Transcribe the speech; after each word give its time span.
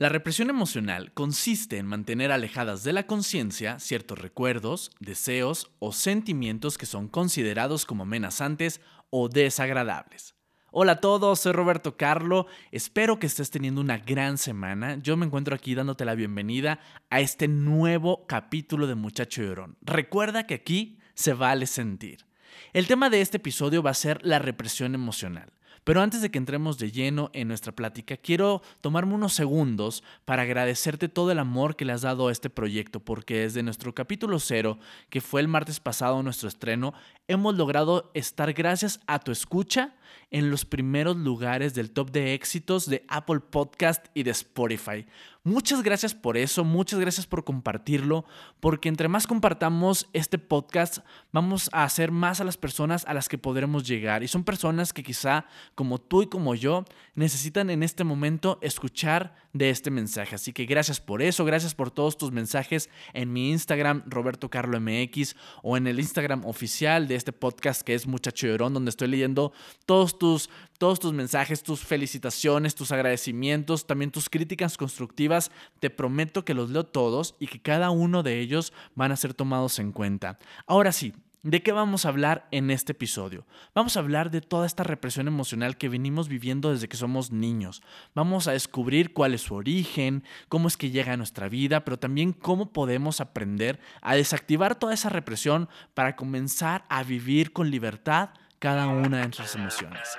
La 0.00 0.08
represión 0.08 0.48
emocional 0.48 1.10
consiste 1.12 1.76
en 1.76 1.86
mantener 1.86 2.30
alejadas 2.30 2.84
de 2.84 2.92
la 2.92 3.08
conciencia 3.08 3.80
ciertos 3.80 4.16
recuerdos, 4.16 4.92
deseos 5.00 5.72
o 5.80 5.90
sentimientos 5.90 6.78
que 6.78 6.86
son 6.86 7.08
considerados 7.08 7.84
como 7.84 8.04
amenazantes 8.04 8.80
o 9.10 9.28
desagradables. 9.28 10.36
Hola 10.70 10.92
a 10.92 11.00
todos, 11.00 11.40
soy 11.40 11.50
Roberto 11.50 11.96
Carlo, 11.96 12.46
espero 12.70 13.18
que 13.18 13.26
estés 13.26 13.50
teniendo 13.50 13.80
una 13.80 13.98
gran 13.98 14.38
semana. 14.38 14.98
Yo 15.02 15.16
me 15.16 15.26
encuentro 15.26 15.56
aquí 15.56 15.74
dándote 15.74 16.04
la 16.04 16.14
bienvenida 16.14 16.78
a 17.10 17.18
este 17.18 17.48
nuevo 17.48 18.24
capítulo 18.28 18.86
de 18.86 18.94
Muchacho 18.94 19.42
Llorón. 19.42 19.78
Recuerda 19.80 20.46
que 20.46 20.54
aquí 20.54 21.00
se 21.14 21.32
vale 21.32 21.66
sentir. 21.66 22.24
El 22.72 22.86
tema 22.86 23.10
de 23.10 23.20
este 23.20 23.38
episodio 23.38 23.82
va 23.82 23.90
a 23.90 23.94
ser 23.94 24.24
la 24.24 24.38
represión 24.38 24.94
emocional. 24.94 25.57
Pero 25.88 26.02
antes 26.02 26.20
de 26.20 26.30
que 26.30 26.36
entremos 26.36 26.76
de 26.76 26.92
lleno 26.92 27.30
en 27.32 27.48
nuestra 27.48 27.72
plática, 27.72 28.18
quiero 28.18 28.60
tomarme 28.82 29.14
unos 29.14 29.32
segundos 29.32 30.04
para 30.26 30.42
agradecerte 30.42 31.08
todo 31.08 31.32
el 31.32 31.38
amor 31.38 31.76
que 31.76 31.86
le 31.86 31.94
has 31.94 32.02
dado 32.02 32.28
a 32.28 32.32
este 32.32 32.50
proyecto, 32.50 33.00
porque 33.00 33.38
desde 33.38 33.62
nuestro 33.62 33.94
capítulo 33.94 34.38
cero, 34.38 34.78
que 35.08 35.22
fue 35.22 35.40
el 35.40 35.48
martes 35.48 35.80
pasado 35.80 36.22
nuestro 36.22 36.46
estreno, 36.46 36.92
hemos 37.26 37.56
logrado 37.56 38.10
estar 38.12 38.52
gracias 38.52 39.00
a 39.06 39.18
tu 39.18 39.32
escucha 39.32 39.94
en 40.30 40.50
los 40.50 40.66
primeros 40.66 41.16
lugares 41.16 41.72
del 41.72 41.90
top 41.90 42.10
de 42.10 42.34
éxitos 42.34 42.84
de 42.84 43.06
Apple 43.08 43.40
Podcast 43.40 44.08
y 44.12 44.24
de 44.24 44.32
Spotify. 44.32 45.06
Muchas 45.48 45.82
gracias 45.82 46.14
por 46.14 46.36
eso, 46.36 46.62
muchas 46.62 47.00
gracias 47.00 47.26
por 47.26 47.42
compartirlo, 47.42 48.26
porque 48.60 48.90
entre 48.90 49.08
más 49.08 49.26
compartamos 49.26 50.06
este 50.12 50.36
podcast, 50.36 50.98
vamos 51.32 51.70
a 51.72 51.84
hacer 51.84 52.12
más 52.12 52.42
a 52.42 52.44
las 52.44 52.58
personas 52.58 53.06
a 53.06 53.14
las 53.14 53.30
que 53.30 53.38
podremos 53.38 53.88
llegar. 53.88 54.22
Y 54.22 54.28
son 54.28 54.44
personas 54.44 54.92
que 54.92 55.02
quizá, 55.02 55.46
como 55.74 55.98
tú 56.02 56.20
y 56.20 56.26
como 56.26 56.54
yo, 56.54 56.84
necesitan 57.14 57.70
en 57.70 57.82
este 57.82 58.04
momento 58.04 58.58
escuchar 58.60 59.36
de 59.54 59.70
este 59.70 59.90
mensaje. 59.90 60.34
Así 60.34 60.52
que 60.52 60.66
gracias 60.66 61.00
por 61.00 61.22
eso, 61.22 61.46
gracias 61.46 61.74
por 61.74 61.90
todos 61.90 62.18
tus 62.18 62.30
mensajes 62.30 62.90
en 63.14 63.32
mi 63.32 63.50
Instagram, 63.50 64.02
Roberto 64.04 64.50
Carlo 64.50 64.78
MX, 64.78 65.34
o 65.62 65.78
en 65.78 65.86
el 65.86 65.98
Instagram 65.98 66.44
oficial 66.44 67.08
de 67.08 67.14
este 67.14 67.32
podcast 67.32 67.80
que 67.80 67.94
es 67.94 68.06
Muchacho 68.06 68.46
Llorón, 68.46 68.74
donde 68.74 68.90
estoy 68.90 69.08
leyendo 69.08 69.52
todos 69.86 70.18
tus, 70.18 70.50
todos 70.78 71.00
tus 71.00 71.12
mensajes, 71.12 71.62
tus 71.62 71.80
felicitaciones, 71.80 72.74
tus 72.74 72.92
agradecimientos, 72.92 73.86
también 73.86 74.10
tus 74.10 74.30
críticas 74.30 74.76
constructivas. 74.76 75.50
Te 75.80 75.90
prometo 75.90 76.44
que 76.44 76.54
los 76.54 76.70
leo 76.70 76.84
todos 76.84 77.34
y 77.38 77.48
que 77.48 77.60
cada 77.60 77.90
uno 77.90 78.22
de 78.22 78.40
ellos 78.40 78.72
van 78.94 79.12
a 79.12 79.16
ser 79.16 79.34
tomados 79.34 79.78
en 79.78 79.92
cuenta. 79.92 80.38
Ahora 80.66 80.92
sí, 80.92 81.12
¿De 81.44 81.62
qué 81.62 81.70
vamos 81.70 82.04
a 82.04 82.08
hablar 82.08 82.48
en 82.50 82.68
este 82.70 82.92
episodio? 82.92 83.46
Vamos 83.72 83.96
a 83.96 84.00
hablar 84.00 84.32
de 84.32 84.40
toda 84.40 84.66
esta 84.66 84.82
represión 84.82 85.28
emocional 85.28 85.76
que 85.76 85.88
venimos 85.88 86.28
viviendo 86.28 86.72
desde 86.72 86.88
que 86.88 86.96
somos 86.96 87.30
niños. 87.30 87.80
Vamos 88.12 88.48
a 88.48 88.52
descubrir 88.52 89.12
cuál 89.12 89.34
es 89.34 89.42
su 89.42 89.54
origen, 89.54 90.24
cómo 90.48 90.66
es 90.66 90.76
que 90.76 90.90
llega 90.90 91.12
a 91.12 91.16
nuestra 91.16 91.48
vida, 91.48 91.84
pero 91.84 91.96
también 91.96 92.32
cómo 92.32 92.72
podemos 92.72 93.20
aprender 93.20 93.78
a 94.02 94.16
desactivar 94.16 94.74
toda 94.74 94.94
esa 94.94 95.10
represión 95.10 95.68
para 95.94 96.16
comenzar 96.16 96.84
a 96.88 97.04
vivir 97.04 97.52
con 97.52 97.70
libertad 97.70 98.30
cada 98.58 98.88
una 98.88 99.18
de 99.18 99.22
nuestras 99.22 99.54
emociones. 99.54 100.18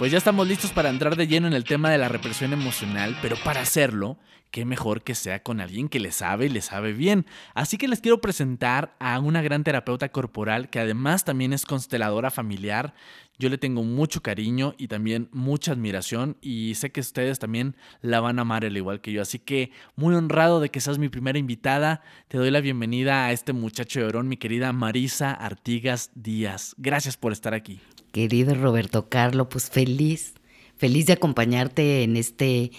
Pues 0.00 0.12
ya 0.12 0.16
estamos 0.16 0.48
listos 0.48 0.72
para 0.72 0.88
entrar 0.88 1.14
de 1.14 1.26
lleno 1.26 1.46
en 1.46 1.52
el 1.52 1.64
tema 1.64 1.90
de 1.90 1.98
la 1.98 2.08
represión 2.08 2.54
emocional, 2.54 3.18
pero 3.20 3.36
para 3.44 3.60
hacerlo, 3.60 4.16
qué 4.50 4.64
mejor 4.64 5.02
que 5.02 5.14
sea 5.14 5.42
con 5.42 5.60
alguien 5.60 5.90
que 5.90 6.00
le 6.00 6.10
sabe 6.10 6.46
y 6.46 6.48
le 6.48 6.62
sabe 6.62 6.94
bien. 6.94 7.26
Así 7.52 7.76
que 7.76 7.86
les 7.86 8.00
quiero 8.00 8.18
presentar 8.22 8.96
a 8.98 9.20
una 9.20 9.42
gran 9.42 9.62
terapeuta 9.62 10.08
corporal 10.08 10.70
que 10.70 10.80
además 10.80 11.26
también 11.26 11.52
es 11.52 11.66
consteladora 11.66 12.30
familiar. 12.30 12.94
Yo 13.38 13.50
le 13.50 13.58
tengo 13.58 13.82
mucho 13.82 14.22
cariño 14.22 14.74
y 14.78 14.88
también 14.88 15.28
mucha 15.32 15.72
admiración 15.72 16.38
y 16.40 16.76
sé 16.76 16.90
que 16.92 17.00
ustedes 17.00 17.38
también 17.38 17.76
la 18.00 18.20
van 18.20 18.38
a 18.38 18.42
amar 18.42 18.64
al 18.64 18.78
igual 18.78 19.02
que 19.02 19.12
yo. 19.12 19.20
Así 19.20 19.38
que 19.38 19.70
muy 19.96 20.14
honrado 20.14 20.60
de 20.60 20.70
que 20.70 20.80
seas 20.80 20.96
mi 20.96 21.10
primera 21.10 21.38
invitada. 21.38 22.00
Te 22.28 22.38
doy 22.38 22.50
la 22.50 22.62
bienvenida 22.62 23.26
a 23.26 23.32
este 23.32 23.52
muchacho 23.52 24.00
de 24.00 24.06
Orón, 24.06 24.28
mi 24.28 24.38
querida 24.38 24.72
Marisa 24.72 25.32
Artigas 25.32 26.10
Díaz. 26.14 26.74
Gracias 26.78 27.18
por 27.18 27.32
estar 27.32 27.52
aquí. 27.52 27.82
Querido 28.12 28.54
Roberto 28.54 29.08
Carlo, 29.08 29.48
pues 29.48 29.70
feliz, 29.70 30.34
feliz 30.76 31.06
de 31.06 31.12
acompañarte 31.12 32.02
en 32.02 32.16
este 32.16 32.72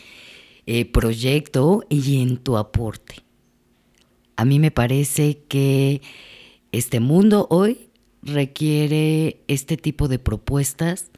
eh, 0.65 0.85
proyecto 0.85 1.83
y 1.89 2.21
en 2.21 2.37
tu 2.37 2.57
aporte. 2.57 3.15
A 4.35 4.45
mí 4.45 4.59
me 4.59 4.71
parece 4.71 5.43
que 5.47 6.01
este 6.71 6.99
mundo 6.99 7.47
hoy 7.49 7.89
requiere 8.23 9.41
este 9.47 9.77
tipo 9.77 10.07
de 10.07 10.19
propuestas 10.19 11.11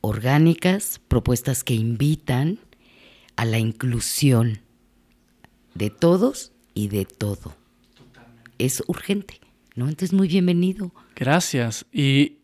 orgánicas, 0.00 1.00
propuestas 1.08 1.64
que 1.64 1.74
invitan 1.74 2.58
a 3.36 3.44
la 3.44 3.58
inclusión 3.58 4.60
de 5.74 5.90
todos 5.90 6.52
y 6.74 6.88
de 6.88 7.04
todo. 7.04 7.56
Es 8.58 8.82
urgente, 8.86 9.40
¿no? 9.74 9.88
Entonces, 9.88 10.12
muy 10.12 10.28
bienvenido. 10.28 10.92
Gracias. 11.16 11.86
Y 11.92 12.38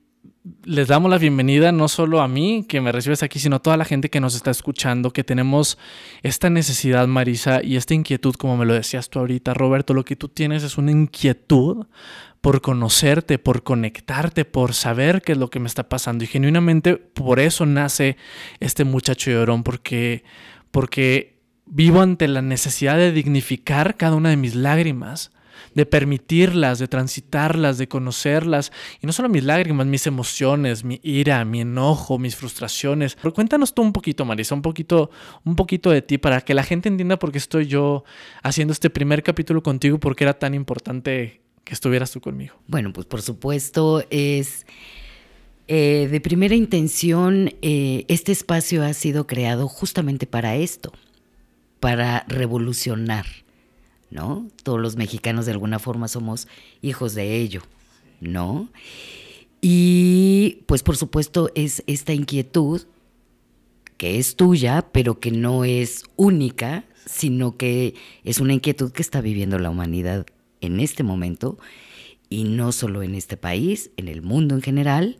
les 0.65 0.89
damos 0.89 1.11
la 1.11 1.19
bienvenida 1.19 1.73
no 1.73 1.89
solo 1.89 2.21
a 2.21 2.29
mí 2.29 2.65
que 2.69 2.81
me 2.81 2.93
recibes 2.93 3.23
aquí, 3.23 3.39
sino 3.39 3.57
a 3.57 3.59
toda 3.59 3.77
la 3.77 3.85
gente 3.85 4.11
que 4.11 4.21
nos 4.21 4.35
está 4.35 4.51
escuchando, 4.51 5.13
que 5.13 5.25
tenemos 5.25 5.79
esta 6.23 6.51
necesidad, 6.51 7.07
Marisa, 7.07 7.63
y 7.63 7.77
esta 7.77 7.95
inquietud, 7.95 8.35
como 8.35 8.57
me 8.57 8.67
lo 8.67 8.75
decías 8.75 9.11
tú 9.11 9.19
ahorita, 9.19 9.55
Roberto, 9.55 9.95
lo 9.95 10.05
que 10.05 10.17
tú 10.17 10.29
tienes 10.29 10.63
es 10.63 10.79
una 10.79 10.91
inquietud 10.91 11.87
por 12.41 12.61
conocerte, 12.61 13.39
por 13.39 13.63
conectarte, 13.63 14.45
por 14.45 14.75
saber 14.75 15.23
qué 15.23 15.33
es 15.33 15.39
lo 15.39 15.51
que 15.51 15.61
me 15.61 15.67
está 15.67 15.89
pasando. 15.89 16.25
Y 16.25 16.27
genuinamente 16.27 16.97
por 16.97 17.41
eso 17.41 17.67
nace 17.67 18.17
este 18.61 18.85
muchacho 18.85 19.31
llorón, 19.31 19.63
porque, 19.63 20.25
porque 20.71 21.41
vivo 21.67 22.01
ante 22.01 22.29
la 22.29 22.43
necesidad 22.43 22.97
de 22.97 23.13
dignificar 23.13 23.97
cada 23.97 24.17
una 24.17 24.31
de 24.31 24.37
mis 24.37 24.55
lágrimas 24.55 25.33
de 25.75 25.87
permitirlas, 25.87 26.79
de 26.79 26.89
transitarlas, 26.89 27.79
de 27.79 27.89
conocerlas. 27.89 28.73
Y 29.01 29.07
no 29.07 29.13
solo 29.13 29.29
mis 29.29 29.45
lágrimas, 29.45 29.87
mis 29.87 30.07
emociones, 30.07 30.85
mi 30.85 31.01
ira, 31.03 31.45
mi 31.45 31.61
enojo, 31.63 32.19
mis 32.19 32.37
frustraciones. 32.37 33.17
Pero 33.17 33.35
cuéntanos 33.35 33.75
tú 33.75 33.83
un 33.83 33.93
poquito, 33.93 34.25
Marisa, 34.25 34.55
un 34.55 34.63
poquito, 34.63 35.11
un 35.45 35.57
poquito 35.57 35.91
de 35.91 36.03
ti 36.03 36.19
para 36.19 36.41
que 36.41 36.55
la 36.55 36.63
gente 36.63 36.89
entienda 36.89 37.19
por 37.19 37.33
qué 37.33 37.39
estoy 37.39 37.67
yo 37.67 38.05
haciendo 38.43 38.73
este 38.73 38.91
primer 38.91 39.23
capítulo 39.23 39.63
contigo, 39.63 39.99
por 39.99 40.17
qué 40.17 40.25
era 40.25 40.39
tan 40.39 40.55
importante 40.55 41.41
que 41.65 41.75
estuvieras 41.75 42.11
tú 42.11 42.21
conmigo. 42.21 42.55
Bueno, 42.67 42.93
pues 42.93 43.07
por 43.07 43.23
supuesto 43.23 44.05
es... 44.11 44.67
Eh, 45.73 46.09
de 46.11 46.21
primera 46.21 46.57
intención, 46.57 47.55
eh, 47.63 48.05
este 48.09 48.33
espacio 48.33 48.83
ha 48.83 48.93
sido 48.93 49.29
creado 49.29 49.69
justamente 49.69 50.27
para 50.27 50.57
esto, 50.57 50.93
para 51.79 52.25
revolucionar, 52.27 53.25
¿no? 54.11 54.49
Todos 54.63 54.81
los 54.81 54.97
mexicanos 54.97 55.47
de 55.47 55.53
alguna 55.53 55.79
forma 55.79 56.09
somos 56.09 56.49
hijos 56.83 57.15
de 57.15 57.37
ello, 57.37 57.63
¿no? 58.21 58.69
Y 59.61 60.63
pues 60.67 60.83
por 60.83 60.97
supuesto 60.97 61.51
es 61.55 61.83
esta 61.87 62.13
inquietud 62.13 62.83
que 63.97 64.19
es 64.19 64.37
tuya, 64.37 64.87
pero 64.93 65.21
que 65.21 65.31
no 65.31 65.65
es 65.65 66.05
única, 66.17 66.85
sino 67.05 67.57
que 67.59 67.95
es 68.25 68.41
una 68.41 68.55
inquietud 68.55 68.93
que 68.93 69.03
está 69.03 69.21
viviendo 69.21 69.59
la 69.59 69.69
humanidad 69.69 70.27
en 70.63 70.81
este 70.81 71.03
momento, 71.03 71.59
y 72.31 72.45
no 72.45 72.73
solo 72.73 73.03
en 73.03 73.15
este 73.15 73.37
país, 73.37 73.91
en 73.97 74.09
el 74.09 74.23
mundo 74.23 74.55
en 74.55 74.63
general, 74.63 75.19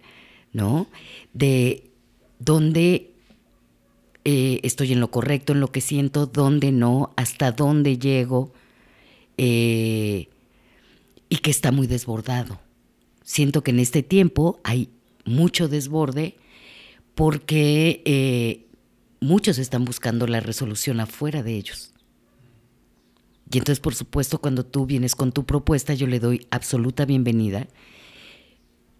¿no? 0.53 0.87
De 1.35 1.91
dónde 2.39 3.13
eh, 4.25 4.61
estoy 4.63 4.93
en 4.93 5.01
lo 5.01 5.11
correcto, 5.11 5.53
en 5.53 5.61
lo 5.61 5.73
que 5.73 5.81
siento, 5.81 6.27
dónde 6.27 6.73
no, 6.73 7.13
hasta 7.17 7.53
dónde 7.53 7.99
llego, 7.99 8.53
eh, 9.37 10.29
y 11.29 11.37
que 11.39 11.51
está 11.51 11.73
muy 11.73 11.87
desbordado. 11.87 12.61
Siento 13.23 13.63
que 13.63 13.71
en 13.71 13.79
este 13.79 14.03
tiempo 14.03 14.61
hay 14.65 14.91
mucho 15.25 15.69
desborde 15.69 16.37
porque 17.15 18.03
eh, 18.05 18.67
muchos 19.21 19.59
están 19.59 19.85
buscando 19.85 20.27
la 20.27 20.41
resolución 20.41 21.01
afuera 21.01 21.43
de 21.43 21.55
ellos. 21.55 21.93
Y 23.53 23.59
entonces, 23.59 23.81
por 23.81 23.95
supuesto, 23.95 24.41
cuando 24.41 24.65
tú 24.65 24.87
vienes 24.87 25.17
con 25.17 25.33
tu 25.33 25.45
propuesta, 25.45 25.95
yo 25.95 26.07
le 26.07 26.21
doy 26.21 26.47
absoluta 26.51 27.05
bienvenida, 27.05 27.67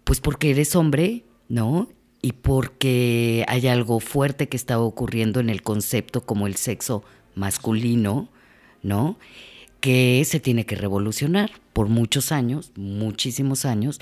pues 0.03 0.19
porque 0.19 0.51
eres 0.51 0.75
hombre, 0.75 1.23
¿no? 1.47 1.89
Y 2.21 2.33
porque 2.33 3.45
hay 3.47 3.67
algo 3.67 3.99
fuerte 3.99 4.49
que 4.49 4.57
está 4.57 4.79
ocurriendo 4.79 5.39
en 5.39 5.49
el 5.49 5.61
concepto 5.61 6.25
como 6.25 6.47
el 6.47 6.55
sexo 6.55 7.03
masculino, 7.33 8.29
¿no? 8.83 9.17
Que 9.81 10.23
se 10.25 10.39
tiene 10.39 10.65
que 10.65 10.75
revolucionar. 10.75 11.51
Por 11.73 11.89
muchos 11.89 12.31
años, 12.31 12.71
muchísimos 12.75 13.65
años, 13.65 13.99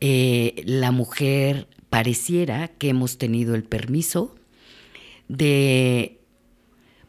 eh, 0.00 0.62
la 0.64 0.92
mujer 0.92 1.66
pareciera 1.90 2.68
que 2.68 2.90
hemos 2.90 3.18
tenido 3.18 3.56
el 3.56 3.64
permiso 3.64 4.36
de 5.28 6.20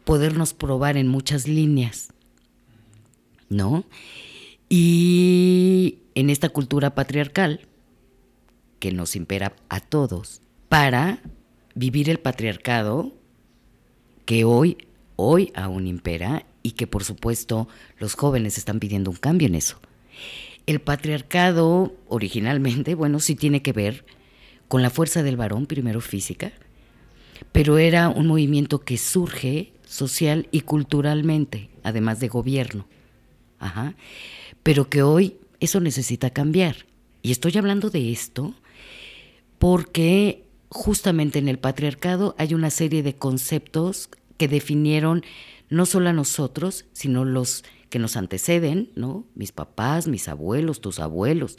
podernos 0.06 0.54
probar 0.54 0.98
en 0.98 1.08
muchas 1.08 1.48
líneas, 1.48 2.14
¿no? 3.50 3.86
Y 4.70 6.00
en 6.16 6.30
esta 6.30 6.50
cultura 6.50 6.96
patriarcal 6.96 7.62
que 8.80 8.92
nos 8.92 9.16
impera 9.16 9.54
a 9.70 9.80
todos, 9.80 10.42
para 10.70 11.22
vivir 11.76 12.10
el 12.10 12.20
patriarcado 12.20 13.14
que 14.26 14.46
hoy, 14.46 14.78
hoy 15.16 15.52
aún 15.56 15.88
impera 15.88 16.46
y 16.64 16.72
que 16.72 16.88
por 16.88 17.04
supuesto 17.04 17.68
los 17.98 18.16
jóvenes 18.16 18.58
están 18.58 18.80
pidiendo 18.80 19.12
un 19.12 19.18
cambio 19.18 19.48
en 19.48 19.56
eso. 19.56 19.80
El 20.66 20.82
patriarcado 20.82 21.96
originalmente, 22.08 22.96
bueno, 22.96 23.20
sí 23.20 23.36
tiene 23.36 23.62
que 23.62 23.74
ver 23.74 24.06
con 24.68 24.82
la 24.82 24.90
fuerza 24.90 25.24
del 25.24 25.38
varón, 25.38 25.66
primero 25.66 26.02
física, 26.02 26.52
pero 27.52 27.78
era 27.78 28.10
un 28.10 28.28
movimiento 28.28 28.80
que 28.80 28.98
surge 28.98 29.74
social 29.86 30.48
y 30.52 30.62
culturalmente, 30.62 31.70
además 31.84 32.20
de 32.20 32.28
gobierno. 32.28 32.88
Ajá. 33.58 33.96
Pero 34.62 34.90
que 34.90 35.02
hoy 35.02 35.38
eso 35.60 35.80
necesita 35.80 36.30
cambiar. 36.30 36.86
Y 37.22 37.32
estoy 37.32 37.58
hablando 37.58 37.90
de 37.90 38.12
esto 38.12 38.54
porque 39.58 40.46
justamente 40.70 41.40
en 41.40 41.50
el 41.50 41.60
patriarcado 41.60 42.36
hay 42.38 42.54
una 42.54 42.70
serie 42.70 43.04
de 43.04 43.16
conceptos 43.16 44.10
que 44.38 44.48
definieron 44.48 45.24
no 45.70 45.86
solo 45.86 46.10
a 46.10 46.14
nosotros, 46.14 46.86
sino 46.94 47.26
los 47.26 47.64
que 47.90 48.00
nos 48.00 48.18
anteceden, 48.18 48.92
¿no? 48.96 49.26
Mis 49.36 49.52
papás, 49.52 50.08
mis 50.08 50.28
abuelos, 50.28 50.82
tus 50.82 51.00
abuelos, 51.00 51.58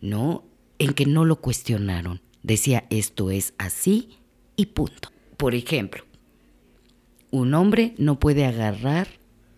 ¿no? 0.00 0.44
En 0.78 0.94
que 0.94 1.06
no 1.06 1.24
lo 1.24 1.40
cuestionaron. 1.40 2.20
Decía, 2.42 2.86
esto 2.90 3.30
es 3.30 3.54
así 3.58 4.18
y 4.56 4.66
punto. 4.66 5.10
Por 5.36 5.54
ejemplo, 5.54 6.04
un 7.30 7.54
hombre 7.54 7.94
no 7.98 8.18
puede 8.18 8.44
agarrar 8.44 9.08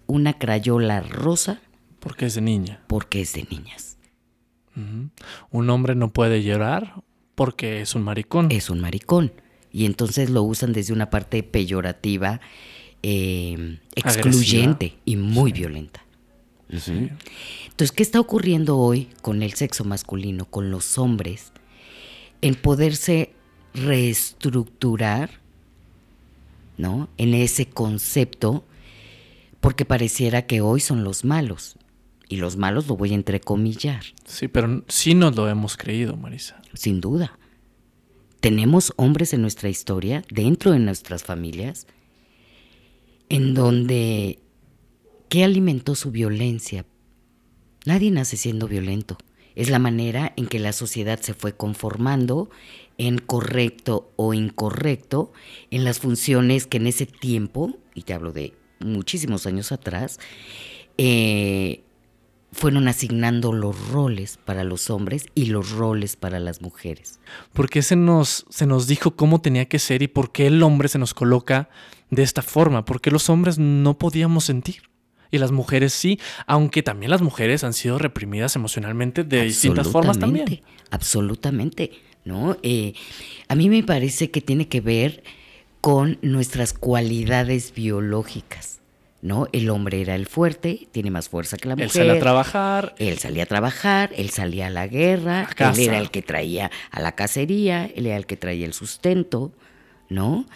una 0.07 0.39
crayola 0.39 1.01
rosa. 1.01 1.61
Porque 2.01 2.27
es 2.27 2.35
de 2.35 2.41
niña. 2.41 2.83
Porque 2.87 3.21
es 3.21 3.33
de 3.35 3.47
niñas. 3.51 3.99
Un 5.51 5.71
hombre 5.71 5.97
no 5.97 6.13
puede 6.13 6.43
llorar 6.45 7.03
porque 7.35 7.81
es 7.81 7.95
un 7.95 8.03
maricón. 8.03 8.49
Es 8.51 8.71
un 8.71 8.81
maricón. 8.81 9.33
Y 9.71 9.87
entonces 9.87 10.31
lo 10.31 10.43
usan 10.43 10.73
desde 10.73 10.93
una 10.93 11.11
parte 11.11 11.43
peyorativa, 11.43 12.41
eh, 13.03 13.79
excluyente 13.95 14.97
y 15.05 15.17
muy 15.17 15.53
violenta. 15.53 16.05
Entonces, 16.71 17.93
¿qué 17.93 18.03
está 18.03 18.21
ocurriendo 18.21 18.77
hoy 18.77 19.09
con 19.23 19.43
el 19.43 19.55
sexo 19.55 19.85
masculino, 19.85 20.45
con 20.45 20.71
los 20.71 20.99
hombres? 20.99 21.53
en 22.43 22.55
poderse 22.55 23.33
reestructurar, 23.75 25.31
¿no? 26.77 27.09
En 27.17 27.35
ese 27.35 27.67
concepto, 27.67 28.65
porque 29.61 29.85
pareciera 29.85 30.47
que 30.47 30.61
hoy 30.61 30.81
son 30.81 31.05
los 31.05 31.25
malos. 31.25 31.77
Y 32.29 32.37
los 32.37 32.57
malos 32.57 32.87
lo 32.87 32.97
voy 32.97 33.13
a 33.13 33.15
entrecomillar. 33.15 34.03
Sí, 34.27 34.49
pero 34.49 34.85
sí 34.89 35.15
nos 35.15 35.35
lo 35.35 35.49
hemos 35.49 35.77
creído, 35.77 36.17
Marisa. 36.17 36.61
Sin 36.75 37.01
duda. 37.01 37.39
Tenemos 38.41 38.93
hombres 38.97 39.33
en 39.33 39.41
nuestra 39.41 39.69
historia, 39.69 40.23
dentro 40.31 40.71
de 40.71 40.79
nuestras 40.79 41.25
familias, 41.25 41.87
en 43.29 43.55
donde, 43.55 44.39
¿qué 45.29 45.45
alimentó 45.45 45.95
su 45.95 46.11
violencia? 46.11 46.85
Nadie 47.85 48.11
nace 48.11 48.37
siendo 48.37 48.69
violento 48.69 49.19
es 49.59 49.71
la 49.71 49.81
manera 49.81 50.33
en 50.37 50.47
que 50.47 50.61
la 50.61 50.73
sociedad 50.73 51.19
se 51.19 51.35
fue 51.35 51.57
conformando 51.57 52.49
en 52.97 53.19
correcto 53.19 54.13
o 54.15 54.33
incorrecto 54.33 55.33
en 55.73 55.83
las 55.83 55.99
funciones 55.99 56.69
que 56.69 56.77
en 56.77 56.87
ese 56.87 57.07
tiempo, 57.07 57.77
y 57.93 58.03
te 58.03 58.15
hablo 58.15 58.31
de 58.31 58.55
muchísimos 58.79 59.47
años 59.47 59.73
atrás, 59.73 60.21
eh, 60.97 61.83
fueron 62.53 62.89
asignando 62.89 63.53
los 63.53 63.89
roles 63.89 64.39
para 64.45 64.65
los 64.65 64.91
hombres 64.91 65.27
y 65.35 65.47
los 65.47 65.71
roles 65.71 66.17
para 66.17 66.41
las 66.41 66.63
mujeres. 66.63 67.21
¿Por 67.53 67.69
qué 67.69 67.83
se 67.83 67.97
nos, 67.97 68.47
se 68.49 68.67
nos 68.67 68.87
dijo 68.87 69.17
cómo 69.17 69.41
tenía 69.41 69.67
que 69.67 69.79
ser 69.79 70.03
y 70.03 70.09
por 70.09 70.33
qué 70.33 70.47
el 70.47 70.63
hombre 70.63 70.89
se 70.89 70.99
nos 70.99 71.15
coloca 71.15 71.69
de 72.11 72.23
esta 72.23 72.43
forma? 72.43 72.85
¿Por 72.85 73.01
qué 73.01 73.11
los 73.11 73.29
hombres 73.29 73.59
no 73.59 73.99
podíamos 73.99 74.45
sentir? 74.45 74.83
y 75.31 75.39
las 75.39 75.53
mujeres 75.53 75.93
sí, 75.93 76.19
aunque 76.47 76.83
también 76.83 77.11
las 77.11 77.23
mujeres 77.23 77.65
han 77.65 77.75
sido 77.75 77.99
reprimidas 77.99 78.57
emocionalmente 78.57 79.25
de 79.25 79.45
distintas 79.45 79.89
formas 79.89 80.19
también. 80.19 80.63
Absolutamente, 80.91 81.93
¿no? 82.25 82.57
Eh, 82.63 82.95
a 83.49 83.55
mí 83.55 83.69
me 83.69 83.83
parece 83.83 84.31
que 84.31 84.41
tiene 84.41 84.69
que 84.69 84.81
ver 84.81 85.23
con 85.81 86.19
nuestras 86.23 86.73
cualidades 86.73 87.75
biológicas. 87.75 88.78
¿No? 89.21 89.49
El 89.53 89.69
hombre 89.71 90.01
era 90.01 90.15
el 90.15 90.27
fuerte, 90.27 90.87
tiene 90.93 91.11
más 91.11 91.29
fuerza 91.29 91.57
que 91.57 91.69
la 91.69 91.75
mujer. 91.75 91.87
Él 91.87 91.93
salía 91.93 92.13
a 92.13 92.19
trabajar. 92.21 92.95
Él 92.99 93.19
salía 93.19 93.43
a 93.43 93.47
trabajar, 93.47 94.11
él 94.15 94.31
salía 94.31 94.69
a 94.69 94.71
la 94.71 94.87
guerra, 94.87 95.49
él 95.59 95.81
era 95.81 95.99
el 95.99 96.13
que 96.13 96.23
traía 96.23 96.71
a 96.93 97.01
la 97.01 97.13
cacería, 97.13 97.87
él 97.87 98.07
era 98.07 98.17
el 98.17 98.27
que 98.27 98.37
traía 98.37 98.65
el 98.65 98.75
sustento, 98.75 99.53
¿no? 100.09 100.47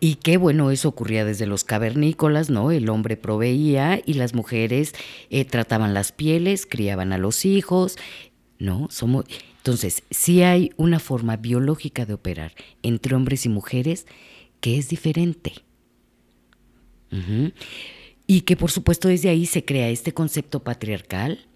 Y 0.00 0.16
qué 0.16 0.36
bueno, 0.36 0.70
eso 0.70 0.90
ocurría 0.90 1.24
desde 1.24 1.46
los 1.46 1.64
cavernícolas, 1.64 2.50
¿no? 2.50 2.70
El 2.70 2.90
hombre 2.90 3.16
proveía 3.16 4.02
y 4.04 4.14
las 4.14 4.34
mujeres 4.34 4.94
eh, 5.30 5.46
trataban 5.46 5.94
las 5.94 6.12
pieles, 6.12 6.66
criaban 6.66 7.14
a 7.14 7.16
los 7.16 7.46
hijos, 7.46 7.96
¿no? 8.58 8.88
Somos, 8.90 9.24
entonces, 9.56 10.02
sí 10.10 10.42
hay 10.42 10.72
una 10.76 10.98
forma 10.98 11.38
biológica 11.38 12.04
de 12.04 12.12
operar 12.12 12.52
entre 12.82 13.16
hombres 13.16 13.46
y 13.46 13.48
mujeres 13.48 14.06
que 14.60 14.76
es 14.76 14.90
diferente. 14.90 15.54
Y 18.26 18.40
que 18.42 18.56
por 18.56 18.70
supuesto 18.70 19.08
desde 19.08 19.28
ahí 19.28 19.46
se 19.46 19.64
crea 19.64 19.88
este 19.88 20.12
concepto 20.12 20.62
patriarcal 20.62 21.46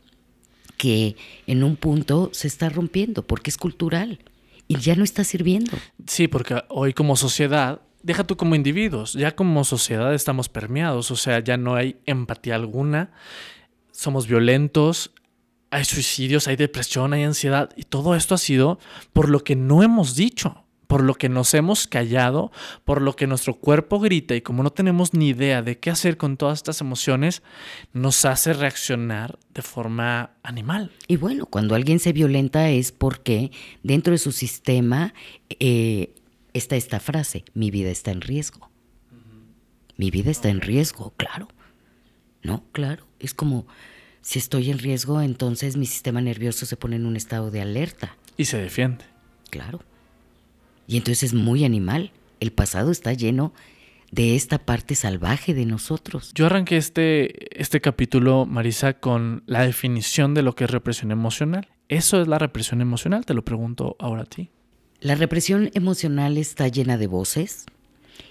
que 0.76 1.16
en 1.46 1.64
un 1.64 1.76
punto 1.76 2.30
se 2.32 2.46
está 2.46 2.68
rompiendo 2.68 3.26
porque 3.26 3.50
es 3.50 3.56
cultural 3.56 4.20
y 4.68 4.78
ya 4.78 4.94
no 4.94 5.04
está 5.04 5.24
sirviendo. 5.24 5.72
Sí, 6.06 6.28
porque 6.28 6.62
hoy 6.68 6.92
como 6.92 7.16
sociedad 7.16 7.80
deja 8.02 8.24
tú 8.24 8.36
como 8.36 8.54
individuos, 8.54 9.14
ya 9.14 9.34
como 9.34 9.64
sociedad 9.64 10.14
estamos 10.14 10.48
permeados, 10.48 11.10
o 11.10 11.16
sea, 11.16 11.40
ya 11.40 11.56
no 11.56 11.74
hay 11.74 11.96
empatía 12.06 12.54
alguna, 12.54 13.10
somos 13.90 14.26
violentos, 14.26 15.12
hay 15.70 15.84
suicidios, 15.84 16.48
hay 16.48 16.56
depresión, 16.56 17.12
hay 17.12 17.24
ansiedad, 17.24 17.70
y 17.76 17.82
todo 17.82 18.14
esto 18.14 18.34
ha 18.34 18.38
sido 18.38 18.78
por 19.12 19.28
lo 19.28 19.42
que 19.44 19.56
no 19.56 19.82
hemos 19.82 20.14
dicho, 20.14 20.64
por 20.88 21.04
lo 21.04 21.14
que 21.14 21.28
nos 21.28 21.54
hemos 21.54 21.86
callado, 21.86 22.50
por 22.84 23.02
lo 23.02 23.14
que 23.14 23.28
nuestro 23.28 23.54
cuerpo 23.54 24.00
grita 24.00 24.34
y 24.34 24.40
como 24.40 24.62
no 24.62 24.70
tenemos 24.70 25.14
ni 25.14 25.28
idea 25.28 25.62
de 25.62 25.78
qué 25.78 25.90
hacer 25.90 26.16
con 26.16 26.36
todas 26.36 26.58
estas 26.58 26.80
emociones, 26.80 27.42
nos 27.92 28.24
hace 28.24 28.54
reaccionar 28.54 29.38
de 29.54 29.62
forma 29.62 30.30
animal. 30.42 30.90
Y 31.06 31.16
bueno, 31.16 31.46
cuando 31.46 31.74
alguien 31.74 32.00
se 32.00 32.12
violenta 32.12 32.70
es 32.70 32.90
porque 32.90 33.52
dentro 33.82 34.12
de 34.12 34.18
su 34.18 34.32
sistema 34.32 35.12
eh, 35.60 36.14
está 36.54 36.74
esta 36.76 37.00
frase, 37.00 37.44
mi 37.52 37.70
vida 37.70 37.90
está 37.90 38.10
en 38.10 38.22
riesgo. 38.22 38.70
Mi 39.98 40.10
vida 40.10 40.30
está 40.30 40.48
en 40.48 40.60
riesgo, 40.62 41.12
claro. 41.16 41.48
No, 42.42 42.64
claro. 42.72 43.04
Es 43.18 43.34
como, 43.34 43.66
si 44.22 44.38
estoy 44.38 44.70
en 44.70 44.78
riesgo, 44.78 45.20
entonces 45.20 45.76
mi 45.76 45.86
sistema 45.86 46.20
nervioso 46.20 46.64
se 46.64 46.76
pone 46.76 46.96
en 46.96 47.04
un 47.04 47.16
estado 47.16 47.50
de 47.50 47.60
alerta. 47.60 48.16
Y 48.36 48.46
se 48.46 48.58
defiende. 48.58 49.04
Claro. 49.50 49.80
Y 50.88 50.96
entonces 50.96 51.22
es 51.22 51.34
muy 51.34 51.64
animal. 51.64 52.10
El 52.40 52.50
pasado 52.50 52.90
está 52.90 53.12
lleno 53.12 53.52
de 54.10 54.34
esta 54.34 54.58
parte 54.58 54.94
salvaje 54.94 55.54
de 55.54 55.66
nosotros. 55.66 56.32
Yo 56.34 56.46
arranqué 56.46 56.78
este, 56.78 57.60
este 57.60 57.80
capítulo, 57.80 58.46
Marisa, 58.46 58.94
con 58.94 59.42
la 59.46 59.64
definición 59.64 60.34
de 60.34 60.42
lo 60.42 60.54
que 60.54 60.64
es 60.64 60.70
represión 60.70 61.12
emocional. 61.12 61.68
¿Eso 61.88 62.20
es 62.20 62.26
la 62.26 62.38
represión 62.38 62.80
emocional? 62.80 63.26
Te 63.26 63.34
lo 63.34 63.44
pregunto 63.44 63.96
ahora 63.98 64.22
a 64.22 64.24
ti. 64.26 64.50
La 65.00 65.14
represión 65.14 65.70
emocional 65.74 66.38
está 66.38 66.68
llena 66.68 66.96
de 66.96 67.06
voces 67.06 67.66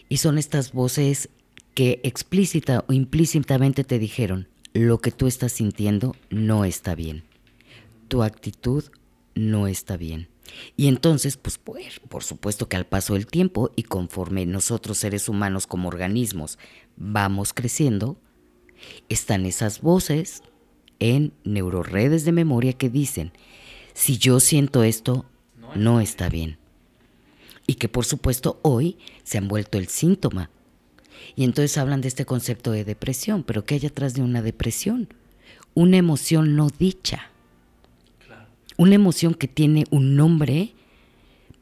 y 0.09 0.17
son 0.17 0.37
estas 0.37 0.73
voces 0.73 1.29
que 1.73 2.01
explícita 2.03 2.83
o 2.87 2.93
implícitamente 2.93 3.83
te 3.83 3.99
dijeron, 3.99 4.47
lo 4.73 4.97
que 4.97 5.11
tú 5.11 5.27
estás 5.27 5.53
sintiendo 5.53 6.15
no 6.29 6.65
está 6.65 6.95
bien, 6.95 7.23
tu 8.07 8.23
actitud 8.23 8.83
no 9.35 9.67
está 9.67 9.95
bien. 9.95 10.27
Y 10.75 10.88
entonces, 10.88 11.38
pues, 11.38 11.58
pues, 11.58 12.00
por 12.00 12.24
supuesto 12.24 12.70
que 12.70 12.77
al 12.77 12.86
paso 12.86 13.13
del 13.13 13.27
tiempo 13.27 13.72
y 13.75 13.84
conforme 13.84 14.46
nosotros 14.46 14.98
seres 14.98 15.30
humanos 15.30 15.68
como 15.68 15.88
organismos 15.88 16.58
vamos 16.96 17.54
creciendo, 17.54 18.18
están 19.10 19.46
esas 19.46 19.82
voces 19.82 20.44
en 21.00 21.34
neuroredes 21.44 22.25
de 22.25 22.32
memoria 22.32 22.74
que 22.74 22.89
dicen, 22.89 23.32
si 23.94 24.18
yo 24.18 24.39
siento 24.39 24.84
esto, 24.84 25.25
no 25.75 26.00
está 26.00 26.30
bien. 26.30 26.58
Y 27.66 27.75
que 27.75 27.89
por 27.89 28.06
supuesto 28.06 28.60
hoy 28.62 28.98
se 29.24 29.38
han 29.38 29.48
vuelto 29.48 29.77
el 29.77 29.88
síntoma. 29.88 30.50
Y 31.36 31.44
entonces 31.44 31.77
hablan 31.77 32.01
de 32.01 32.08
este 32.08 32.25
concepto 32.25 32.72
de 32.72 32.86
depresión, 32.86 33.44
pero 33.44 33.66
¿qué 33.66 33.75
hay 33.75 33.86
atrás 33.86 34.13
de 34.13 34.22
una 34.22 34.42
depresión? 34.42 35.10
Una 35.74 35.98
emoción 35.98 36.56
no 36.56 36.70
dicha. 36.70 37.32
Una 38.77 38.96
emoción 38.96 39.34
que 39.34 39.48
tiene 39.48 39.86
un 39.89 40.15
nombre, 40.15 40.74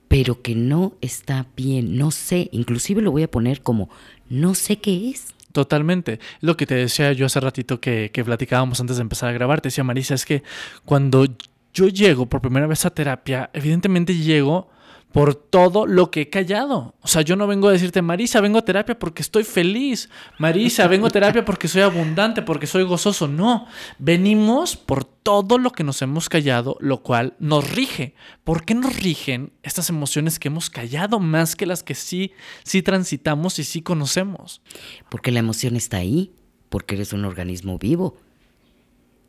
pero 0.08 0.42
que 0.42 0.56
no 0.56 0.94
está 1.02 1.48
bien, 1.56 1.98
no 1.98 2.12
sé, 2.12 2.50
inclusive 2.52 3.02
lo 3.02 3.12
voy 3.12 3.24
a 3.24 3.32
poner 3.32 3.62
como 3.62 3.90
no 4.30 4.54
sé 4.54 4.78
qué 4.78 5.10
es. 5.10 5.34
Totalmente. 5.52 6.20
Lo 6.42 6.58
que 6.58 6.66
te 6.66 6.76
decía 6.76 7.14
yo 7.14 7.26
hace 7.26 7.40
ratito 7.40 7.80
que, 7.80 8.12
que 8.14 8.26
platicábamos 8.26 8.80
antes 8.82 8.98
de 8.98 9.02
empezar 9.02 9.30
a 9.30 9.34
grabar, 9.34 9.62
te 9.62 9.68
decía 9.68 9.84
Marisa, 9.84 10.14
es 10.14 10.26
que 10.26 10.44
cuando 10.84 11.26
yo 11.74 11.88
llego 11.88 12.26
por 12.26 12.42
primera 12.42 12.68
vez 12.68 12.86
a 12.86 12.90
terapia, 12.90 13.50
evidentemente 13.54 14.16
llego 14.16 14.70
por 15.16 15.34
todo 15.34 15.88
lo 15.88 16.12
que 16.12 16.24
he 16.24 16.30
callado. 16.30 16.94
O 17.00 17.08
sea, 17.08 17.22
yo 17.22 17.38
no 17.38 17.48
vengo 17.48 17.70
a 17.70 17.72
decirte, 17.72 18.02
Marisa, 18.02 18.42
vengo 18.42 18.58
a 18.58 18.66
terapia 18.66 19.00
porque 19.00 19.22
estoy 19.22 19.46
feliz. 19.46 20.10
Marisa, 20.40 20.90
vengo 20.90 21.08
a 21.08 21.10
terapia 21.10 21.46
porque 21.46 21.70
soy 21.70 21.84
abundante, 21.84 22.42
porque 22.42 22.68
soy 22.68 22.84
gozoso. 22.84 23.26
No, 23.26 23.66
venimos 23.98 24.76
por 24.76 25.06
todo 25.06 25.58
lo 25.58 25.72
que 25.72 25.86
nos 25.86 26.02
hemos 26.02 26.28
callado, 26.28 26.76
lo 26.82 27.02
cual 27.02 27.34
nos 27.40 27.72
rige. 27.72 28.14
¿Por 28.44 28.66
qué 28.66 28.76
nos 28.76 28.94
rigen 28.98 29.54
estas 29.64 29.88
emociones 29.88 30.38
que 30.38 30.50
hemos 30.50 30.70
callado 30.70 31.22
más 31.22 31.56
que 31.56 31.66
las 31.66 31.82
que 31.82 31.96
sí, 31.96 32.34
sí 32.66 32.82
transitamos 32.82 33.58
y 33.58 33.64
sí 33.64 33.82
conocemos? 33.82 34.62
Porque 35.08 35.32
la 35.32 35.40
emoción 35.40 35.78
está 35.78 35.96
ahí, 35.96 36.34
porque 36.68 36.96
eres 36.96 37.14
un 37.14 37.24
organismo 37.24 37.80
vivo. 37.80 38.18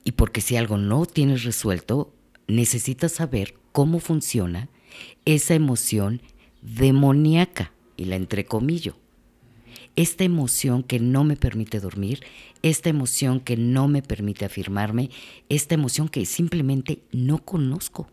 Y 0.02 0.12
porque 0.12 0.40
si 0.40 0.57
algo 0.57 0.78
no 0.78 1.07
tienes 1.07 1.45
resuelto, 1.45 2.12
necesitas 2.49 3.12
saber 3.12 3.55
cómo 3.71 4.00
funciona 4.00 4.69
esa 5.25 5.55
emoción 5.55 6.21
demoníaca, 6.62 7.73
y 7.97 8.05
la 8.05 8.17
entrecomillo. 8.17 8.97
Esta 9.97 10.25
emoción 10.25 10.83
que 10.83 11.00
no 11.00 11.25
me 11.25 11.37
permite 11.37 11.81
dormir, 11.81 12.21
esta 12.62 12.91
emoción 12.91 13.41
que 13.41 13.57
no 13.57 13.88
me 13.88 14.03
permite 14.03 14.45
afirmarme, 14.45 15.11
esta 15.49 15.75
emoción 15.75 16.09
que 16.09 16.26
simplemente 16.26 17.03
no 17.12 17.38
conozco. 17.38 18.09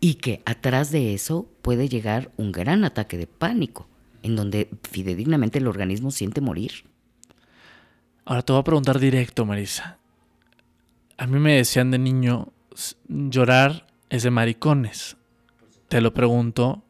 Y 0.00 0.14
que 0.14 0.42
atrás 0.44 0.90
de 0.92 1.14
eso 1.14 1.48
puede 1.62 1.88
llegar 1.88 2.30
un 2.36 2.52
gran 2.52 2.84
ataque 2.84 3.16
de 3.16 3.26
pánico, 3.26 3.88
en 4.22 4.36
donde 4.36 4.68
fidedignamente 4.88 5.58
el 5.58 5.66
organismo 5.66 6.12
siente 6.12 6.40
morir. 6.40 6.84
Ahora 8.24 8.42
te 8.42 8.52
voy 8.52 8.60
a 8.60 8.64
preguntar 8.64 9.00
directo, 9.00 9.44
Marisa. 9.44 9.98
A 11.18 11.26
mí 11.26 11.40
me 11.40 11.56
decían 11.56 11.90
de 11.90 11.98
niño, 11.98 12.52
llorar 13.08 13.86
es 14.10 14.22
de 14.22 14.30
maricones 14.30 15.16
te 15.92 16.00
lo 16.00 16.14
pregunto, 16.14 16.86